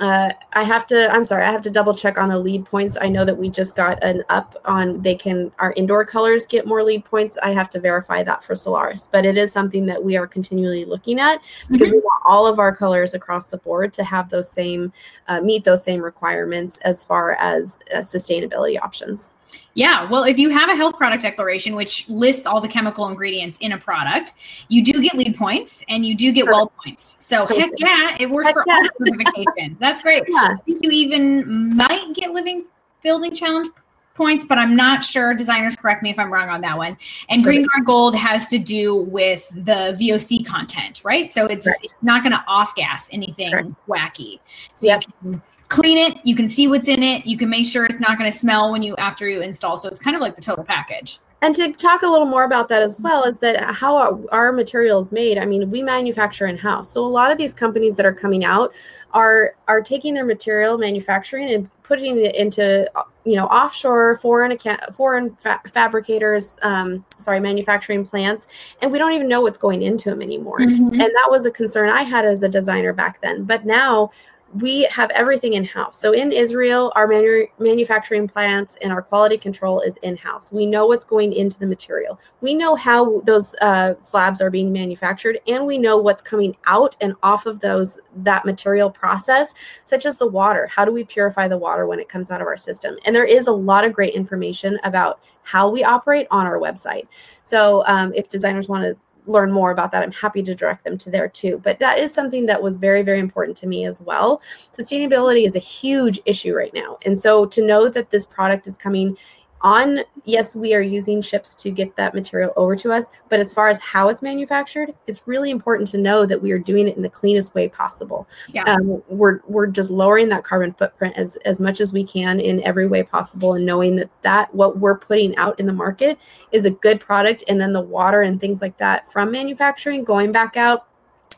uh, 0.00 0.32
I 0.54 0.64
have 0.64 0.86
to, 0.86 1.12
I'm 1.12 1.24
sorry, 1.26 1.44
I 1.44 1.52
have 1.52 1.60
to 1.62 1.70
double 1.70 1.94
check 1.94 2.16
on 2.16 2.30
the 2.30 2.38
LEED 2.38 2.64
points. 2.64 2.96
I 3.00 3.08
know 3.08 3.24
that 3.24 3.36
we 3.36 3.50
just 3.50 3.76
got 3.76 4.02
an 4.02 4.24
up 4.30 4.60
on 4.64 5.02
they 5.02 5.14
can, 5.14 5.52
our 5.58 5.72
indoor 5.76 6.06
colors 6.06 6.46
get 6.46 6.66
more 6.66 6.82
LEED 6.82 7.04
points. 7.04 7.36
I 7.42 7.50
have 7.50 7.68
to 7.70 7.80
verify 7.80 8.22
that 8.22 8.42
for 8.42 8.54
Solaris, 8.54 9.08
but 9.12 9.26
it 9.26 9.36
is 9.36 9.52
something 9.52 9.84
that 9.86 10.02
we 10.02 10.16
are 10.16 10.26
continually 10.26 10.86
looking 10.86 11.20
at 11.20 11.42
because 11.70 11.88
mm-hmm. 11.88 11.96
we 11.96 12.00
want 12.00 12.22
all 12.24 12.46
of 12.46 12.58
our 12.58 12.74
colors 12.74 13.12
across 13.12 13.46
the 13.46 13.58
board 13.58 13.92
to 13.92 14.04
have 14.04 14.30
those 14.30 14.50
same, 14.50 14.92
uh, 15.28 15.42
meet 15.42 15.64
those 15.64 15.84
same 15.84 16.00
requirements 16.00 16.78
as 16.78 17.04
far 17.04 17.32
as 17.34 17.78
uh, 17.94 17.98
sustainability 17.98 18.80
options. 18.80 19.32
Yeah, 19.74 20.08
well, 20.10 20.24
if 20.24 20.38
you 20.38 20.50
have 20.50 20.68
a 20.68 20.74
health 20.74 20.96
product 20.96 21.22
declaration 21.22 21.76
which 21.76 22.08
lists 22.08 22.46
all 22.46 22.60
the 22.60 22.68
chemical 22.68 23.06
ingredients 23.06 23.56
in 23.60 23.72
a 23.72 23.78
product, 23.78 24.32
you 24.68 24.82
do 24.82 25.00
get 25.00 25.14
LEED 25.14 25.36
points 25.36 25.84
and 25.88 26.04
you 26.04 26.16
do 26.16 26.32
get 26.32 26.44
sure. 26.44 26.52
WELL 26.52 26.72
points. 26.84 27.16
So 27.18 27.46
heck 27.46 27.70
yeah, 27.76 28.16
it 28.18 28.28
works 28.28 28.48
heck 28.48 28.54
for 28.54 28.64
yeah. 28.66 28.78
all 28.78 29.06
certifications. 29.06 29.78
That's 29.78 30.02
great. 30.02 30.24
Yeah. 30.30 30.54
I 30.54 30.62
think 30.62 30.84
you 30.84 30.90
even 30.90 31.74
might 31.76 32.14
get 32.14 32.32
living 32.32 32.64
building 33.02 33.34
challenge 33.34 33.68
points, 34.14 34.44
but 34.44 34.58
I'm 34.58 34.76
not 34.76 35.02
sure. 35.02 35.34
Designers 35.34 35.76
correct 35.76 36.02
me 36.02 36.10
if 36.10 36.18
I'm 36.18 36.32
wrong 36.32 36.48
on 36.50 36.60
that 36.60 36.76
one. 36.76 36.96
And 37.30 37.42
Green 37.42 37.66
Gold 37.84 38.14
has 38.14 38.46
to 38.48 38.58
do 38.58 39.02
with 39.04 39.48
the 39.50 39.96
VOC 39.98 40.46
content, 40.46 41.00
right? 41.04 41.32
So 41.32 41.46
it's, 41.46 41.66
it's 41.66 41.94
not 42.02 42.22
going 42.22 42.32
to 42.32 42.44
off 42.46 42.74
gas 42.74 43.08
anything 43.12 43.74
wacky. 43.88 44.40
So 44.74 44.86
yep. 44.86 45.02
you 45.02 45.12
can 45.32 45.42
clean 45.70 45.96
it, 45.96 46.18
you 46.24 46.34
can 46.34 46.48
see 46.48 46.66
what's 46.66 46.88
in 46.88 47.02
it, 47.02 47.24
you 47.24 47.38
can 47.38 47.48
make 47.48 47.64
sure 47.64 47.86
it's 47.86 48.00
not 48.00 48.18
going 48.18 48.30
to 48.30 48.36
smell 48.36 48.72
when 48.72 48.82
you 48.82 48.94
after 48.96 49.28
you 49.28 49.40
install. 49.40 49.76
So 49.76 49.88
it's 49.88 50.00
kind 50.00 50.16
of 50.16 50.20
like 50.20 50.36
the 50.36 50.42
total 50.42 50.64
package. 50.64 51.20
And 51.42 51.54
to 51.54 51.72
talk 51.72 52.02
a 52.02 52.06
little 52.06 52.26
more 52.26 52.44
about 52.44 52.68
that 52.68 52.82
as 52.82 53.00
well 53.00 53.22
is 53.22 53.40
that 53.40 53.58
how 53.74 53.96
our, 53.96 54.20
our 54.30 54.52
material 54.52 54.98
is 54.98 55.10
made. 55.10 55.38
I 55.38 55.46
mean, 55.46 55.70
we 55.70 55.82
manufacture 55.82 56.46
in 56.46 56.58
house, 56.58 56.90
so 56.90 57.02
a 57.02 57.08
lot 57.08 57.30
of 57.30 57.38
these 57.38 57.54
companies 57.54 57.96
that 57.96 58.04
are 58.04 58.12
coming 58.12 58.44
out 58.44 58.74
are 59.12 59.54
are 59.66 59.80
taking 59.80 60.12
their 60.12 60.26
material 60.26 60.76
manufacturing 60.76 61.50
and 61.50 61.70
putting 61.82 62.18
it 62.18 62.34
into 62.34 62.90
you 63.24 63.36
know 63.36 63.46
offshore 63.46 64.18
foreign 64.18 64.52
account, 64.52 64.82
foreign 64.94 65.34
fa- 65.36 65.62
fabricators, 65.72 66.58
um, 66.62 67.04
sorry, 67.18 67.40
manufacturing 67.40 68.04
plants, 68.04 68.46
and 68.82 68.92
we 68.92 68.98
don't 68.98 69.12
even 69.12 69.26
know 69.26 69.40
what's 69.40 69.58
going 69.58 69.80
into 69.80 70.10
them 70.10 70.20
anymore. 70.20 70.60
Mm-hmm. 70.60 70.92
And 70.92 71.00
that 71.00 71.28
was 71.30 71.46
a 71.46 71.50
concern 71.50 71.88
I 71.88 72.02
had 72.02 72.26
as 72.26 72.42
a 72.42 72.50
designer 72.50 72.92
back 72.92 73.22
then. 73.22 73.44
But 73.44 73.64
now 73.64 74.10
we 74.54 74.82
have 74.84 75.10
everything 75.10 75.54
in 75.54 75.64
house. 75.64 76.00
So 76.00 76.12
in 76.12 76.32
Israel, 76.32 76.92
our 76.96 77.06
manu- 77.06 77.46
manufacturing 77.58 78.26
plants 78.26 78.76
and 78.82 78.92
our 78.92 79.02
quality 79.02 79.38
control 79.38 79.80
is 79.80 79.96
in 79.98 80.16
house. 80.16 80.50
We 80.50 80.66
know 80.66 80.86
what's 80.86 81.04
going 81.04 81.32
into 81.32 81.58
the 81.58 81.66
material. 81.66 82.18
We 82.40 82.54
know 82.54 82.74
how 82.74 83.20
those 83.20 83.54
uh, 83.60 83.94
slabs 84.00 84.40
are 84.40 84.50
being 84.50 84.72
manufactured, 84.72 85.38
and 85.46 85.66
we 85.66 85.78
know 85.78 85.96
what's 85.96 86.22
coming 86.22 86.56
out 86.66 86.96
and 87.00 87.14
off 87.22 87.46
of 87.46 87.60
those 87.60 88.00
that 88.16 88.44
material 88.44 88.90
process, 88.90 89.54
such 89.84 90.04
as 90.04 90.18
the 90.18 90.26
water. 90.26 90.66
How 90.66 90.84
do 90.84 90.92
we 90.92 91.04
purify 91.04 91.46
the 91.46 91.58
water 91.58 91.86
when 91.86 92.00
it 92.00 92.08
comes 92.08 92.30
out 92.30 92.40
of 92.40 92.46
our 92.46 92.56
system? 92.56 92.96
And 93.04 93.14
there 93.14 93.24
is 93.24 93.46
a 93.46 93.52
lot 93.52 93.84
of 93.84 93.92
great 93.92 94.14
information 94.14 94.78
about 94.82 95.20
how 95.42 95.68
we 95.70 95.84
operate 95.84 96.26
on 96.30 96.46
our 96.46 96.58
website. 96.58 97.06
So 97.42 97.84
um, 97.86 98.12
if 98.14 98.28
designers 98.28 98.68
want 98.68 98.84
to 98.84 98.96
learn 99.26 99.52
more 99.52 99.70
about 99.70 99.92
that, 99.92 100.02
I'm 100.02 100.12
happy 100.12 100.42
to 100.42 100.54
direct 100.54 100.84
them 100.84 100.98
to 100.98 101.10
there 101.10 101.28
too. 101.28 101.60
But 101.62 101.78
that 101.78 101.98
is 101.98 102.12
something 102.12 102.46
that 102.46 102.62
was 102.62 102.76
very, 102.76 103.02
very 103.02 103.18
important 103.18 103.56
to 103.58 103.66
me 103.66 103.84
as 103.84 104.00
well. 104.00 104.40
Sustainability 104.72 105.46
is 105.46 105.56
a 105.56 105.60
huge 105.60 106.20
issue 106.26 106.54
right 106.54 106.72
now. 106.74 106.98
And 107.04 107.18
so 107.18 107.46
to 107.46 107.64
know 107.64 107.88
that 107.88 108.10
this 108.10 108.26
product 108.26 108.66
is 108.66 108.76
coming 108.76 109.16
on 109.62 110.00
yes 110.24 110.56
we 110.56 110.74
are 110.74 110.80
using 110.80 111.20
ships 111.20 111.54
to 111.54 111.70
get 111.70 111.94
that 111.96 112.14
material 112.14 112.52
over 112.56 112.74
to 112.74 112.90
us 112.90 113.06
but 113.28 113.38
as 113.38 113.52
far 113.52 113.68
as 113.68 113.80
how 113.80 114.08
it's 114.08 114.22
manufactured 114.22 114.94
it's 115.06 115.26
really 115.26 115.50
important 115.50 115.88
to 115.88 115.98
know 115.98 116.24
that 116.24 116.40
we 116.40 116.50
are 116.50 116.58
doing 116.58 116.88
it 116.88 116.96
in 116.96 117.02
the 117.02 117.10
cleanest 117.10 117.54
way 117.54 117.68
possible 117.68 118.26
yeah. 118.48 118.64
Um, 118.64 119.02
we're 119.08 119.40
we're 119.46 119.66
just 119.66 119.90
lowering 119.90 120.28
that 120.30 120.44
carbon 120.44 120.72
footprint 120.72 121.16
as 121.16 121.36
as 121.44 121.60
much 121.60 121.80
as 121.80 121.92
we 121.92 122.04
can 122.04 122.40
in 122.40 122.62
every 122.64 122.86
way 122.86 123.02
possible 123.02 123.54
and 123.54 123.66
knowing 123.66 123.96
that 123.96 124.10
that 124.22 124.54
what 124.54 124.78
we're 124.78 124.98
putting 124.98 125.36
out 125.36 125.58
in 125.60 125.66
the 125.66 125.72
market 125.72 126.18
is 126.52 126.64
a 126.64 126.70
good 126.70 127.00
product 127.00 127.44
and 127.48 127.60
then 127.60 127.72
the 127.72 127.80
water 127.80 128.22
and 128.22 128.40
things 128.40 128.62
like 128.62 128.76
that 128.78 129.10
from 129.12 129.30
manufacturing 129.30 130.04
going 130.04 130.32
back 130.32 130.56
out 130.56 130.86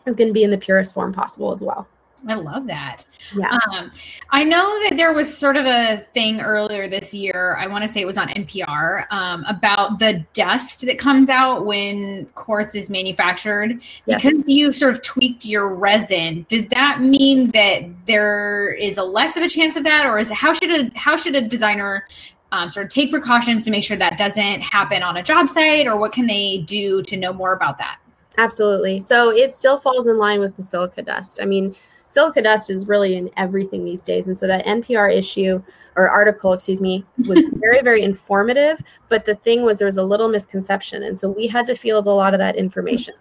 is 0.07 0.17
going 0.17 0.29
to 0.29 0.35
be 0.35 0.45
in 0.45 0.51
the 0.51 0.59
purest 0.59 0.95
form 0.95 1.13
possible 1.13 1.51
as 1.51 1.61
well 1.61 1.89
I 2.29 2.35
love 2.35 2.67
that. 2.69 3.05
Yeah. 3.35 3.49
Um, 3.49 3.91
I 4.31 4.45
know 4.45 4.79
that 4.85 4.97
there 4.97 5.13
was 5.13 5.35
sort 5.35 5.57
of 5.57 5.67
a 5.67 5.99
thing 6.15 6.41
earlier 6.41 6.89
this 6.89 7.13
year. 7.13 7.57
I 7.59 7.67
want 7.67 7.83
to 7.83 7.89
say 7.89 8.01
it 8.01 8.07
was 8.07 8.19
on 8.19 8.29
NPR 8.29 9.07
um, 9.11 9.45
about 9.49 9.99
the 9.99 10.25
dust 10.33 10.83
that 10.83 10.99
comes 10.99 11.29
out 11.29 11.67
when 11.67 12.27
quartz 12.35 12.75
is 12.75 12.91
manufactured. 12.91 13.83
Yes. 14.07 14.23
Because 14.23 14.49
you 14.49 14.73
sort 14.73 14.93
of 14.93 15.03
tweaked 15.03 15.45
your 15.45 15.75
resin, 15.75 16.47
does 16.49 16.69
that 16.69 17.01
mean 17.01 17.51
that 17.53 17.83
there 18.07 18.73
is 18.75 18.99
a 18.99 19.05
less 19.05 19.37
of 19.37 19.43
a 19.43 19.49
chance 19.49 19.77
of 19.77 19.85
that, 19.85 20.07
or 20.07 20.19
is 20.19 20.31
how 20.31 20.53
should 20.53 20.71
a 20.71 20.91
how 20.97 21.17
should 21.17 21.35
a 21.35 21.41
designer 21.41 22.07
um, 22.53 22.69
sort 22.69 22.87
of 22.87 22.93
take 22.93 23.11
precautions 23.11 23.65
to 23.65 23.71
make 23.71 23.83
sure 23.83 23.97
that 23.97 24.19
doesn't 24.19 24.61
happen 24.61 25.03
on 25.03 25.17
a 25.17 25.23
job 25.23 25.49
site, 25.49 25.87
or 25.87 25.97
what 25.97 26.13
can 26.13 26.27
they 26.27 26.59
do 26.59 27.03
to 27.03 27.17
know 27.17 27.33
more 27.33 27.53
about 27.53 27.79
that? 27.79 27.99
Absolutely. 28.39 29.01
So 29.01 29.31
it 29.31 29.55
still 29.55 29.79
falls 29.79 30.07
in 30.07 30.19
line 30.19 30.41
with 30.41 30.57
the 30.57 30.63
silica 30.63 31.03
dust. 31.03 31.39
I 31.41 31.47
mean 31.47 31.75
silica 32.13 32.43
dust 32.43 32.69
is 32.69 32.89
really 32.89 33.17
in 33.17 33.31
everything 33.39 33.85
these 33.85 34.03
days. 34.03 34.27
And 34.27 34.37
so 34.37 34.47
that 34.47 34.67
NPR 34.67 35.17
issue 35.17 35.63
or 35.97 36.11
article, 36.11 36.53
excuse 36.53 36.81
me, 36.81 37.07
was 37.27 37.41
very, 37.55 37.81
very 37.81 38.03
informative. 38.03 38.83
But 39.09 39.25
the 39.25 39.37
thing 39.37 39.63
was, 39.63 39.79
there 39.79 39.87
was 39.87 39.97
a 39.97 40.05
little 40.05 40.29
misconception. 40.29 41.05
And 41.05 41.19
so 41.19 41.31
we 41.31 41.47
had 41.47 41.65
to 41.67 41.75
field 41.75 42.07
a 42.07 42.11
lot 42.11 42.35
of 42.35 42.39
that 42.39 42.57
information. 42.57 43.15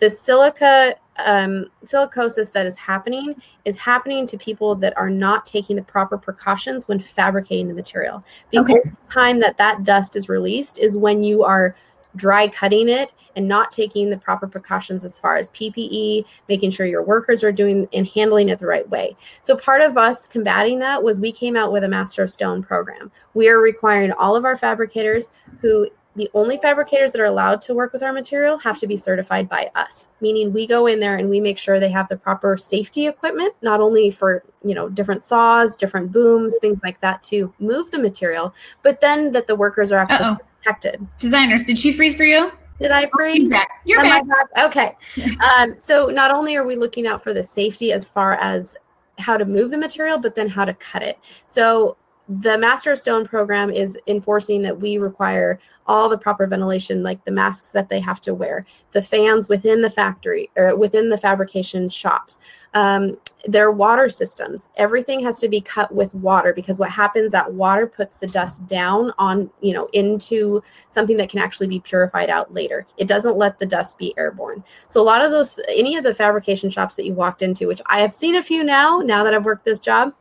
The 0.00 0.10
silica 0.10 0.96
um, 1.24 1.66
silicosis 1.84 2.50
that 2.52 2.66
is 2.66 2.74
happening 2.74 3.40
is 3.64 3.78
happening 3.78 4.26
to 4.26 4.36
people 4.36 4.74
that 4.76 4.96
are 4.96 5.10
not 5.10 5.46
taking 5.46 5.76
the 5.76 5.82
proper 5.82 6.18
precautions 6.18 6.88
when 6.88 6.98
fabricating 6.98 7.68
the 7.68 7.74
material. 7.74 8.24
The 8.50 8.58
okay. 8.58 8.72
only 8.72 8.92
time 9.08 9.38
that 9.38 9.56
that 9.58 9.84
dust 9.84 10.16
is 10.16 10.28
released 10.28 10.78
is 10.78 10.96
when 10.96 11.22
you 11.22 11.44
are 11.44 11.76
dry 12.16 12.48
cutting 12.48 12.88
it 12.88 13.12
and 13.36 13.48
not 13.48 13.70
taking 13.70 14.10
the 14.10 14.16
proper 14.16 14.46
precautions 14.46 15.04
as 15.04 15.18
far 15.18 15.36
as 15.36 15.50
PPE, 15.50 16.24
making 16.48 16.70
sure 16.70 16.86
your 16.86 17.02
workers 17.02 17.42
are 17.42 17.52
doing 17.52 17.88
and 17.92 18.06
handling 18.06 18.48
it 18.48 18.58
the 18.58 18.66
right 18.66 18.88
way. 18.90 19.16
So, 19.40 19.56
part 19.56 19.80
of 19.80 19.96
us 19.96 20.26
combating 20.26 20.78
that 20.80 21.02
was 21.02 21.20
we 21.20 21.32
came 21.32 21.56
out 21.56 21.72
with 21.72 21.84
a 21.84 21.88
Master 21.88 22.22
of 22.22 22.30
Stone 22.30 22.62
program. 22.62 23.10
We 23.34 23.48
are 23.48 23.58
requiring 23.58 24.12
all 24.12 24.36
of 24.36 24.44
our 24.44 24.56
fabricators 24.56 25.32
who 25.60 25.88
the 26.14 26.30
only 26.34 26.58
fabricators 26.58 27.12
that 27.12 27.22
are 27.22 27.26
allowed 27.26 27.62
to 27.62 27.74
work 27.74 27.90
with 27.94 28.02
our 28.02 28.12
material 28.12 28.58
have 28.58 28.78
to 28.78 28.86
be 28.86 28.96
certified 28.96 29.48
by 29.48 29.70
us 29.74 30.10
meaning 30.20 30.52
we 30.52 30.66
go 30.66 30.86
in 30.86 31.00
there 31.00 31.16
and 31.16 31.30
we 31.30 31.40
make 31.40 31.56
sure 31.56 31.80
they 31.80 31.90
have 31.90 32.06
the 32.08 32.16
proper 32.18 32.58
safety 32.58 33.06
equipment 33.06 33.54
not 33.62 33.80
only 33.80 34.10
for 34.10 34.44
you 34.62 34.74
know 34.74 34.90
different 34.90 35.22
saws 35.22 35.74
different 35.74 36.12
booms 36.12 36.54
things 36.60 36.78
like 36.82 37.00
that 37.00 37.22
to 37.22 37.52
move 37.58 37.90
the 37.92 37.98
material 37.98 38.54
but 38.82 39.00
then 39.00 39.32
that 39.32 39.46
the 39.46 39.56
workers 39.56 39.90
are 39.90 40.00
actually 40.00 40.26
Uh-oh 40.26 40.46
protected. 40.62 41.06
Designers, 41.18 41.64
did 41.64 41.78
she 41.78 41.92
freeze 41.92 42.14
for 42.14 42.24
you? 42.24 42.52
Did 42.78 42.90
I 42.90 43.08
freeze? 43.08 43.40
You're 43.40 43.50
back. 43.50 43.68
You're 43.84 44.02
back. 44.02 44.24
back. 44.26 44.48
Okay. 44.66 44.96
um, 45.40 45.76
so 45.76 46.06
not 46.06 46.30
only 46.30 46.56
are 46.56 46.66
we 46.66 46.76
looking 46.76 47.06
out 47.06 47.22
for 47.22 47.32
the 47.32 47.44
safety 47.44 47.92
as 47.92 48.10
far 48.10 48.34
as 48.34 48.76
how 49.18 49.36
to 49.36 49.44
move 49.44 49.70
the 49.70 49.78
material, 49.78 50.18
but 50.18 50.34
then 50.34 50.48
how 50.48 50.64
to 50.64 50.74
cut 50.74 51.02
it. 51.02 51.18
So 51.46 51.96
the 52.40 52.56
Master 52.56 52.92
of 52.92 52.98
Stone 52.98 53.26
program 53.26 53.70
is 53.70 53.98
enforcing 54.06 54.62
that 54.62 54.80
we 54.80 54.96
require 54.96 55.60
all 55.86 56.08
the 56.08 56.16
proper 56.16 56.46
ventilation, 56.46 57.02
like 57.02 57.24
the 57.24 57.32
masks 57.32 57.70
that 57.70 57.88
they 57.88 58.00
have 58.00 58.20
to 58.20 58.32
wear, 58.32 58.64
the 58.92 59.02
fans 59.02 59.48
within 59.48 59.82
the 59.82 59.90
factory 59.90 60.48
or 60.56 60.76
within 60.76 61.08
the 61.08 61.18
fabrication 61.18 61.88
shops, 61.88 62.38
um, 62.74 63.16
their 63.46 63.72
water 63.72 64.08
systems. 64.08 64.68
Everything 64.76 65.20
has 65.20 65.40
to 65.40 65.48
be 65.48 65.60
cut 65.60 65.92
with 65.92 66.14
water 66.14 66.52
because 66.54 66.78
what 66.78 66.90
happens 66.90 67.32
that 67.32 67.52
water 67.52 67.86
puts 67.86 68.16
the 68.16 68.28
dust 68.28 68.64
down 68.68 69.12
on, 69.18 69.50
you 69.60 69.74
know, 69.74 69.88
into 69.92 70.62
something 70.90 71.16
that 71.16 71.28
can 71.28 71.40
actually 71.40 71.66
be 71.66 71.80
purified 71.80 72.30
out 72.30 72.54
later. 72.54 72.86
It 72.96 73.08
doesn't 73.08 73.36
let 73.36 73.58
the 73.58 73.66
dust 73.66 73.98
be 73.98 74.14
airborne. 74.16 74.62
So 74.86 75.00
a 75.00 75.04
lot 75.04 75.24
of 75.24 75.32
those, 75.32 75.58
any 75.68 75.96
of 75.96 76.04
the 76.04 76.14
fabrication 76.14 76.70
shops 76.70 76.94
that 76.96 77.04
you 77.04 77.14
walked 77.14 77.42
into, 77.42 77.66
which 77.66 77.82
I 77.86 78.00
have 78.00 78.14
seen 78.14 78.36
a 78.36 78.42
few 78.42 78.62
now, 78.62 79.00
now 79.00 79.24
that 79.24 79.34
I've 79.34 79.44
worked 79.44 79.64
this 79.64 79.80
job, 79.80 80.14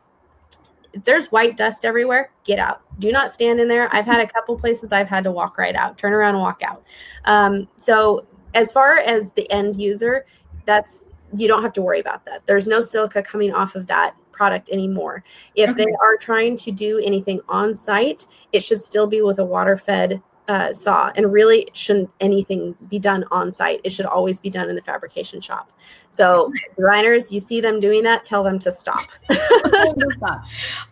if 0.93 1.03
there's 1.03 1.31
white 1.31 1.57
dust 1.57 1.85
everywhere, 1.85 2.31
get 2.43 2.59
out. 2.59 2.81
Do 2.99 3.11
not 3.11 3.31
stand 3.31 3.59
in 3.59 3.67
there. 3.67 3.93
I've 3.93 4.05
had 4.05 4.21
a 4.21 4.27
couple 4.27 4.57
places 4.57 4.91
I've 4.91 5.07
had 5.07 5.23
to 5.23 5.31
walk 5.31 5.57
right 5.57 5.75
out, 5.75 5.97
turn 5.97 6.13
around 6.13 6.35
and 6.35 6.43
walk 6.43 6.61
out. 6.63 6.83
Um, 7.25 7.67
so 7.77 8.25
as 8.53 8.71
far 8.71 8.97
as 8.97 9.31
the 9.31 9.49
end 9.51 9.81
user, 9.81 10.25
that's 10.65 11.09
you 11.35 11.47
don't 11.47 11.63
have 11.63 11.73
to 11.73 11.81
worry 11.81 11.99
about 11.99 12.25
that. 12.25 12.45
There's 12.45 12.67
no 12.67 12.81
silica 12.81 13.23
coming 13.23 13.53
off 13.53 13.75
of 13.75 13.87
that 13.87 14.15
product 14.31 14.69
anymore. 14.69 15.23
If 15.55 15.69
okay. 15.69 15.85
they 15.85 15.91
are 16.01 16.17
trying 16.17 16.57
to 16.57 16.71
do 16.71 16.99
anything 16.99 17.39
on 17.47 17.73
site, 17.73 18.27
it 18.51 18.61
should 18.61 18.81
still 18.81 19.07
be 19.07 19.21
with 19.21 19.39
a 19.39 19.45
water 19.45 19.77
fed 19.77 20.21
uh, 20.47 20.73
saw. 20.73 21.11
And 21.15 21.31
really, 21.31 21.67
shouldn't 21.73 22.09
anything 22.19 22.75
be 22.89 22.99
done 22.99 23.25
on 23.31 23.51
site. 23.51 23.81
It 23.83 23.91
should 23.91 24.05
always 24.05 24.39
be 24.39 24.49
done 24.49 24.69
in 24.69 24.75
the 24.75 24.81
fabrication 24.81 25.41
shop. 25.41 25.71
So, 26.09 26.51
designers, 26.77 27.31
you 27.31 27.39
see 27.39 27.61
them 27.61 27.79
doing 27.79 28.03
that, 28.03 28.25
tell 28.25 28.43
them 28.43 28.59
to 28.59 28.71
stop. 28.71 29.09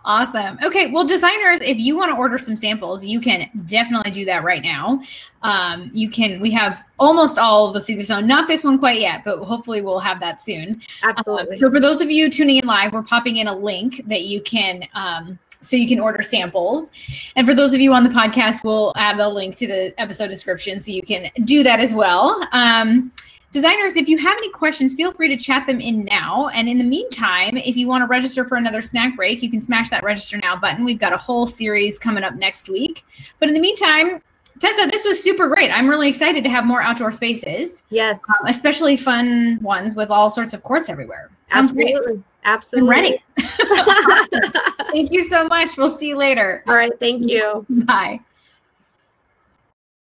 awesome. 0.06 0.58
Okay. 0.64 0.92
Well, 0.92 1.04
designers, 1.04 1.60
if 1.62 1.78
you 1.78 1.98
want 1.98 2.12
to 2.12 2.18
order 2.18 2.38
some 2.38 2.56
samples, 2.56 3.04
you 3.04 3.20
can 3.20 3.50
definitely 3.66 4.12
do 4.12 4.24
that 4.26 4.44
right 4.44 4.64
now. 4.64 5.02
Um, 5.42 5.90
you 5.94 6.10
can, 6.10 6.40
we 6.40 6.52
have 6.52 6.84
almost 6.98 7.38
all 7.38 7.68
of 7.68 7.74
the 7.74 7.80
Caesarstone, 7.80 8.26
not 8.26 8.48
this 8.48 8.64
one 8.64 8.80
quite 8.80 9.00
yet, 9.00 9.24
but 9.26 9.40
hopefully 9.40 9.82
we'll 9.82 10.00
have 10.00 10.20
that 10.22 10.40
soon. 10.40 10.82
Absolutely. 11.04 11.48
Um, 11.48 11.54
so, 11.54 11.70
for 11.70 11.80
those 11.80 12.02
of 12.02 12.10
you 12.10 12.30
tuning 12.30 12.58
in 12.58 12.66
live, 12.66 12.94
we're 12.94 13.04
popping 13.04 13.38
in 13.38 13.48
a 13.48 13.56
link 13.56 14.02
that 14.08 14.24
you 14.24 14.42
can. 14.42 14.84
Um, 14.94 15.38
so 15.62 15.76
you 15.76 15.88
can 15.88 16.00
order 16.00 16.22
samples. 16.22 16.91
And 17.36 17.45
for 17.45 17.54
those 17.54 17.74
of 17.74 17.82
you 17.82 17.93
on 17.93 18.04
the 18.04 18.10
podcast, 18.10 18.63
we'll 18.63 18.93
add 18.95 19.19
a 19.19 19.28
link 19.28 19.56
to 19.58 19.67
the 19.67 19.93
episode 20.00 20.30
description 20.30 20.80
so 20.80 20.91
you 20.91 21.02
can 21.02 21.30
do 21.43 21.63
that 21.63 21.80
as 21.80 21.93
well. 21.93 22.41
Um, 22.52 23.12
designers, 23.52 23.95
if 23.95 24.08
you 24.08 24.17
have 24.17 24.38
any 24.38 24.50
questions, 24.52 24.93
feel 24.93 25.12
free 25.12 25.28
to 25.28 25.38
chat 25.38 25.65
them 25.67 25.82
in 25.82 26.06
now. 26.06 26.50
And 26.50 26.69
in 26.69 26.78
the 26.78 26.84
meantime, 26.84 27.58
if 27.58 27.76
you 27.76 27.88
want 27.88 28.04
to 28.04 28.08
register 28.08 28.45
for 28.45 28.58
another 28.58 28.82
snack 28.82 29.15
break, 29.15 29.43
you 29.43 29.50
can 29.50 29.62
smash 29.62 29.89
that 29.89 30.04
register 30.04 30.38
now 30.38 30.56
button. 30.56 30.86
We've 30.86 31.00
got 31.00 31.13
a 31.13 31.17
whole 31.17 31.45
series 31.45 32.00
coming 32.00 32.24
up 32.24 32.36
next 32.36 32.69
week. 32.69 33.04
But 33.39 33.50
in 33.50 33.54
the 33.54 33.62
meantime, 33.62 34.22
Tessa, 34.60 34.89
this 34.91 35.06
was 35.06 35.22
super 35.22 35.48
great. 35.48 35.72
I'm 35.72 35.88
really 35.88 36.10
excited 36.10 36.43
to 36.43 36.50
have 36.50 36.65
more 36.65 36.82
outdoor 36.82 37.12
spaces. 37.12 37.84
Yes. 37.89 38.19
Um, 38.28 38.48
especially 38.48 38.98
fun 38.98 39.58
ones 39.62 39.95
with 39.95 40.10
all 40.10 40.30
sorts 40.30 40.54
of 40.54 40.63
quartz 40.63 40.89
everywhere. 40.89 41.30
Sounds 41.45 41.72
Absolutely. 41.72 42.13
Great. 42.15 42.24
Absolutely. 42.45 42.95
I'm 42.95 43.04
ready. 43.04 43.23
Thank 44.91 45.12
you 45.12 45.23
so 45.23 45.47
much. 45.47 45.78
We'll 45.78 45.95
see 45.95 46.08
you 46.08 46.17
later. 46.17 46.63
All 46.67 46.75
right. 46.75 46.91
Thank 46.99 47.30
you. 47.30 47.65
Bye. 47.69 48.19